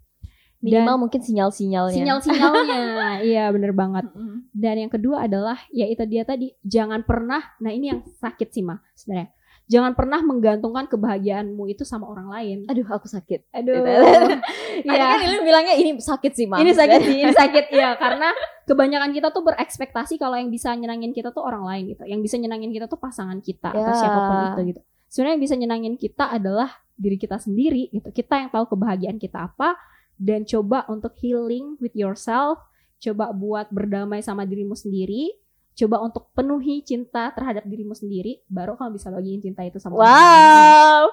Minimal 0.61 1.09
mungkin 1.09 1.25
sinyal-sinyalnya. 1.25 1.96
Sinyal-sinyalnya, 1.96 2.81
iya 3.33 3.49
bener 3.49 3.73
banget. 3.73 4.12
Mm-mm. 4.12 4.44
Dan 4.53 4.77
yang 4.77 4.92
kedua 4.92 5.25
adalah 5.25 5.57
ya 5.73 5.88
itu 5.88 6.05
dia 6.05 6.20
tadi 6.29 6.53
jangan 6.61 7.01
pernah, 7.01 7.40
nah 7.64 7.73
ini 7.73 7.88
yang 7.88 8.01
sakit 8.05 8.53
sih 8.53 8.61
mah 8.61 8.77
sebenarnya. 8.92 9.33
Jangan 9.70 9.94
pernah 9.94 10.18
menggantungkan 10.20 10.90
kebahagiaanmu 10.90 11.62
itu 11.70 11.87
sama 11.87 12.11
orang 12.11 12.27
lain. 12.27 12.59
Aduh, 12.66 12.83
aku 12.90 13.07
sakit. 13.07 13.55
Aduh, 13.55 13.87
iya. 14.83 15.14
kan 15.14 15.23
Ilin 15.23 15.46
bilangnya 15.46 15.79
ini 15.79 15.94
sakit 15.96 16.33
sih, 16.35 16.51
Mam. 16.51 16.59
Ini 16.59 16.75
sakit 16.75 17.01
sih, 17.07 17.16
ini 17.23 17.31
sakit 17.31 17.70
ya 17.81 17.94
karena 17.94 18.35
kebanyakan 18.66 19.14
kita 19.14 19.31
tuh 19.31 19.46
berekspektasi 19.46 20.18
kalau 20.18 20.35
yang 20.35 20.51
bisa 20.51 20.75
nyenangin 20.75 21.14
kita 21.14 21.31
tuh 21.31 21.46
orang 21.46 21.62
lain 21.64 21.94
gitu. 21.94 22.03
Yang 22.03 22.20
bisa 22.27 22.37
nyenangin 22.42 22.75
kita 22.75 22.90
tuh 22.90 22.99
pasangan 22.99 23.38
kita 23.38 23.70
atau 23.70 23.94
Ya. 23.94 23.96
siapa 23.96 24.18
pun 24.27 24.37
itu 24.42 24.61
gitu. 24.75 24.81
Sebenarnya 25.07 25.35
yang 25.38 25.44
bisa 25.46 25.55
nyenangin 25.55 25.94
kita 25.94 26.25
adalah 26.35 26.68
diri 26.99 27.14
kita 27.16 27.38
sendiri 27.38 27.94
gitu. 27.94 28.11
Kita 28.11 28.42
yang 28.42 28.51
tahu 28.51 28.75
kebahagiaan 28.75 29.23
kita 29.23 29.55
apa 29.55 29.79
dan 30.20 30.44
coba 30.44 30.85
untuk 30.87 31.16
healing 31.16 31.80
with 31.80 31.96
yourself, 31.96 32.61
coba 33.00 33.33
buat 33.33 33.72
berdamai 33.72 34.20
sama 34.20 34.44
dirimu 34.44 34.76
sendiri, 34.76 35.33
coba 35.72 35.96
untuk 35.98 36.28
penuhi 36.30 36.85
cinta 36.85 37.33
terhadap 37.33 37.64
dirimu 37.64 37.96
sendiri, 37.96 38.44
baru 38.44 38.76
kamu 38.76 38.94
bisa 38.94 39.09
bagiin 39.09 39.40
cinta 39.40 39.64
itu 39.64 39.80
sama 39.80 39.96
orang 39.96 40.04
lain. 40.04 40.20
Wow. 40.20 41.04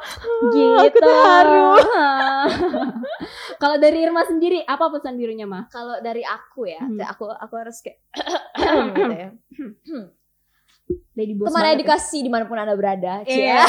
gitu. 0.52 0.76
Aku 0.84 0.98
terharu. 1.00 1.72
Kalau 3.62 3.76
dari 3.78 3.98
Irma 4.02 4.22
sendiri 4.22 4.60
apa 4.62 4.91
pesan 4.91 5.15
birunya 5.15 5.48
mah? 5.48 5.72
Kalau 5.72 5.98
dari 6.00 6.22
aku 6.22 6.67
ya, 6.67 6.84
Hmm. 6.84 7.00
aku 7.00 7.32
aku 7.32 7.54
harus 7.56 7.80
kayak 7.80 8.04
gitu 8.91 9.13
ya. 9.15 9.30
Lady 11.17 11.34
Boss 11.34 11.50
Teman 11.50 11.63
banget 11.63 11.72
ya. 11.72 11.76
edukasi 11.80 12.17
di 12.20 12.30
mana 12.30 12.43
pun 12.43 12.56
anda 12.56 12.76
berada, 12.76 13.24
Cia. 13.24 13.34
Iya. 13.34 13.60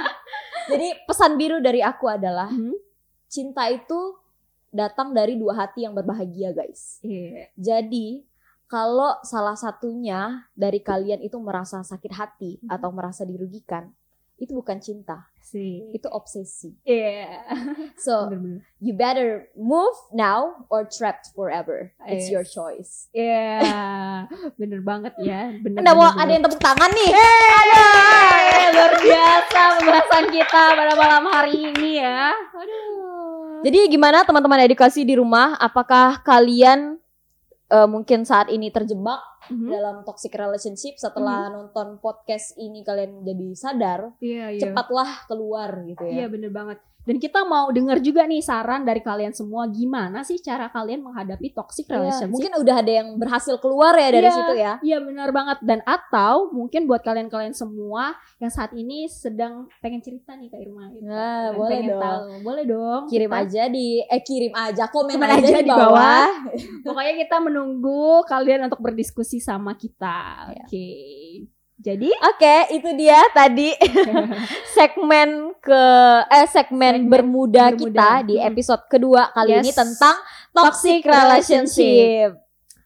Jadi 0.70 0.86
pesan 1.04 1.36
biru 1.36 1.58
dari 1.60 1.78
aku 1.78 2.06
adalah 2.06 2.48
Hmm. 2.48 2.74
cinta 3.26 3.66
itu 3.68 4.16
datang 4.74 5.14
dari 5.14 5.38
dua 5.38 5.54
hati 5.56 5.86
yang 5.86 5.94
berbahagia, 5.94 6.50
guys. 6.50 6.98
Iya. 7.00 7.54
Jadi 7.54 8.26
kalau 8.66 9.22
salah 9.22 9.54
satunya 9.54 10.50
dari 10.52 10.82
kalian 10.82 11.22
itu 11.22 11.38
merasa 11.38 11.78
sakit 11.80 12.12
hati 12.12 12.52
Mhm. 12.58 12.68
atau 12.68 12.90
merasa 12.90 13.22
dirugikan, 13.22 13.94
itu 14.34 14.50
bukan 14.50 14.82
cinta, 14.82 15.30
Sih. 15.38 15.94
itu 15.94 16.10
obsesi. 16.10 16.74
Iya. 16.82 17.46
So 18.02 18.26
Bener-bener. 18.26 18.66
you 18.82 18.90
better 18.92 19.46
move 19.54 19.94
now 20.10 20.66
or 20.66 20.82
trapped 20.82 21.30
forever. 21.30 21.94
It's 22.02 22.26
your 22.26 22.42
Yes. 22.42 22.50
choice. 22.50 22.92
Iya. 23.14 23.62
Bener 24.60 24.82
banget 24.82 25.14
ya. 25.22 25.54
Bener. 25.54 25.78
Anda 25.78 25.94
mau 25.94 26.10
bener, 26.10 26.18
ada 26.18 26.30
yang 26.34 26.42
tepuk 26.42 26.58
tangan 26.58 26.90
nih? 26.90 27.10
Eh, 27.14 28.66
luar 28.74 28.92
biasa 28.98 29.60
pembahasan 29.78 30.24
kita 30.34 30.62
pada 30.74 30.92
malam 30.98 31.24
hari 31.30 31.70
ini 31.70 32.02
ya. 32.02 32.34
Aduh. 32.34 33.13
Jadi 33.64 33.88
gimana 33.88 34.28
teman-teman 34.28 34.60
edukasi 34.68 35.08
di 35.08 35.16
rumah? 35.16 35.56
Apakah 35.56 36.20
kalian 36.20 37.00
eh, 37.72 37.88
mungkin 37.88 38.28
saat 38.28 38.52
ini 38.52 38.68
terjebak 38.68 39.33
Mhm. 39.46 39.68
dalam 39.68 39.96
toxic 40.02 40.30
relationship 40.30 40.94
setelah 40.96 41.48
nonton 41.48 41.98
podcast 41.98 42.56
ini 42.56 42.80
kalian 42.80 43.22
jadi 43.22 43.48
sadar? 43.52 44.00
Iya, 44.18 44.50
iya. 44.50 44.60
Cepatlah 44.62 45.26
keluar 45.26 45.82
gitu 45.82 46.02
Iya 46.02 46.24
ya. 46.24 46.26
bener 46.28 46.50
banget. 46.50 46.78
Dan 47.04 47.20
kita 47.20 47.44
mau 47.44 47.68
dengar 47.68 48.00
juga 48.00 48.24
nih 48.24 48.40
saran 48.40 48.80
dari 48.80 49.04
kalian 49.04 49.28
semua 49.30 49.68
gimana 49.68 50.24
sih 50.24 50.40
cara 50.40 50.72
kalian 50.72 51.04
menghadapi 51.04 51.52
toxic 51.52 51.84
Iya, 51.84 52.00
relationship. 52.00 52.32
mungkin 52.32 52.52
udah 52.56 52.76
ada 52.80 52.92
yang 52.94 53.08
berhasil 53.14 53.60
keluar 53.60 53.92
ya 53.92 54.08
dari 54.08 54.24
Iya. 54.24 54.32
situ 54.32 54.54
ya. 54.56 54.72
Iya 54.80 54.98
benar 55.04 55.28
banget 55.28 55.58
dan 55.60 55.84
atau 55.84 56.48
mungkin 56.48 56.88
buat 56.88 57.04
kalian-kalian 57.04 57.52
semua 57.52 58.16
yang 58.40 58.48
saat 58.48 58.72
ini 58.72 59.04
sedang 59.04 59.68
pengen 59.80 60.00
cerita 60.00 60.32
nih 60.32 60.48
Kak 60.48 60.56
Irma 60.58 60.84
gitu. 60.90 61.04
Nah, 61.04 61.20
Dan 61.44 61.52
boleh 61.54 61.78
dong. 61.84 62.00
tahu. 62.00 62.24
Boleh 62.40 62.64
dong. 62.64 63.02
Kirim 63.04 63.28
Kita- 63.28 63.42
aja 63.42 63.62
di 63.68 63.86
eh 64.00 64.22
kirim 64.22 64.52
aja 64.56 64.84
komen, 64.88 65.12
Komen 65.12 65.28
aja, 65.28 65.44
aja 65.44 65.48
di 65.50 65.60
di 65.60 65.68
bawah. 65.68 65.84
bawah. 65.84 66.28
Pokoknya 66.88 67.14
kita 67.18 67.36
menunggu 67.38 68.02
kalian 68.24 68.60
untuk 68.64 68.80
berdiskusi 68.80 69.33
sama 69.38 69.74
kita. 69.74 70.50
Iya. 70.50 70.64
Oke. 70.64 70.88
Jadi 71.74 72.06
Oke, 72.06 72.56
itu 72.70 72.86
dia 72.94 73.18
tadi 73.30 73.74
segmen 74.76 75.52
ke 75.58 75.82
eh 76.28 76.46
segmen, 76.46 77.02
Segmen 77.02 77.10
bermuda, 77.10 77.68
bermuda. 77.68 77.76
kita 77.76 78.10
di 78.24 78.36
episode 78.38 78.82
kedua 78.86 79.28
kali 79.30 79.52
Yes. 79.52 79.60
ini 79.60 79.72
tentang 79.72 80.16
toxic, 80.50 81.02
Toxic 81.02 81.02
relationship. 81.04 82.30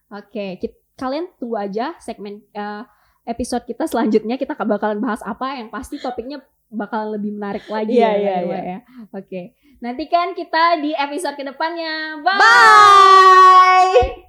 Oke, 0.08 0.56
kit- 0.56 0.80
kalian 0.94 1.28
tunggu 1.36 1.60
aja 1.60 1.94
segmen 1.98 2.40
eh, 2.48 2.82
episode 3.22 3.62
kita 3.62 3.84
selanjutnya 3.84 4.34
kita 4.34 4.56
bakalan 4.56 4.98
bahas 4.98 5.20
apa 5.20 5.54
yang 5.54 5.68
pasti 5.68 6.00
topiknya 6.00 6.40
bakalan 6.66 7.14
lebih 7.14 7.32
menarik 7.32 7.68
lagi 7.68 7.92
Iya, 7.92 8.08
ya, 8.08 8.16
iya, 8.16 8.36
iya. 8.42 8.60
ya. 8.64 8.78
Oke. 9.12 9.52
Nantikan 9.78 10.32
kita 10.32 10.80
di 10.80 10.90
episode 10.90 11.36
ke 11.36 11.44
depannya. 11.44 12.18
Bye. 12.18 12.40
Bye. 12.40 14.27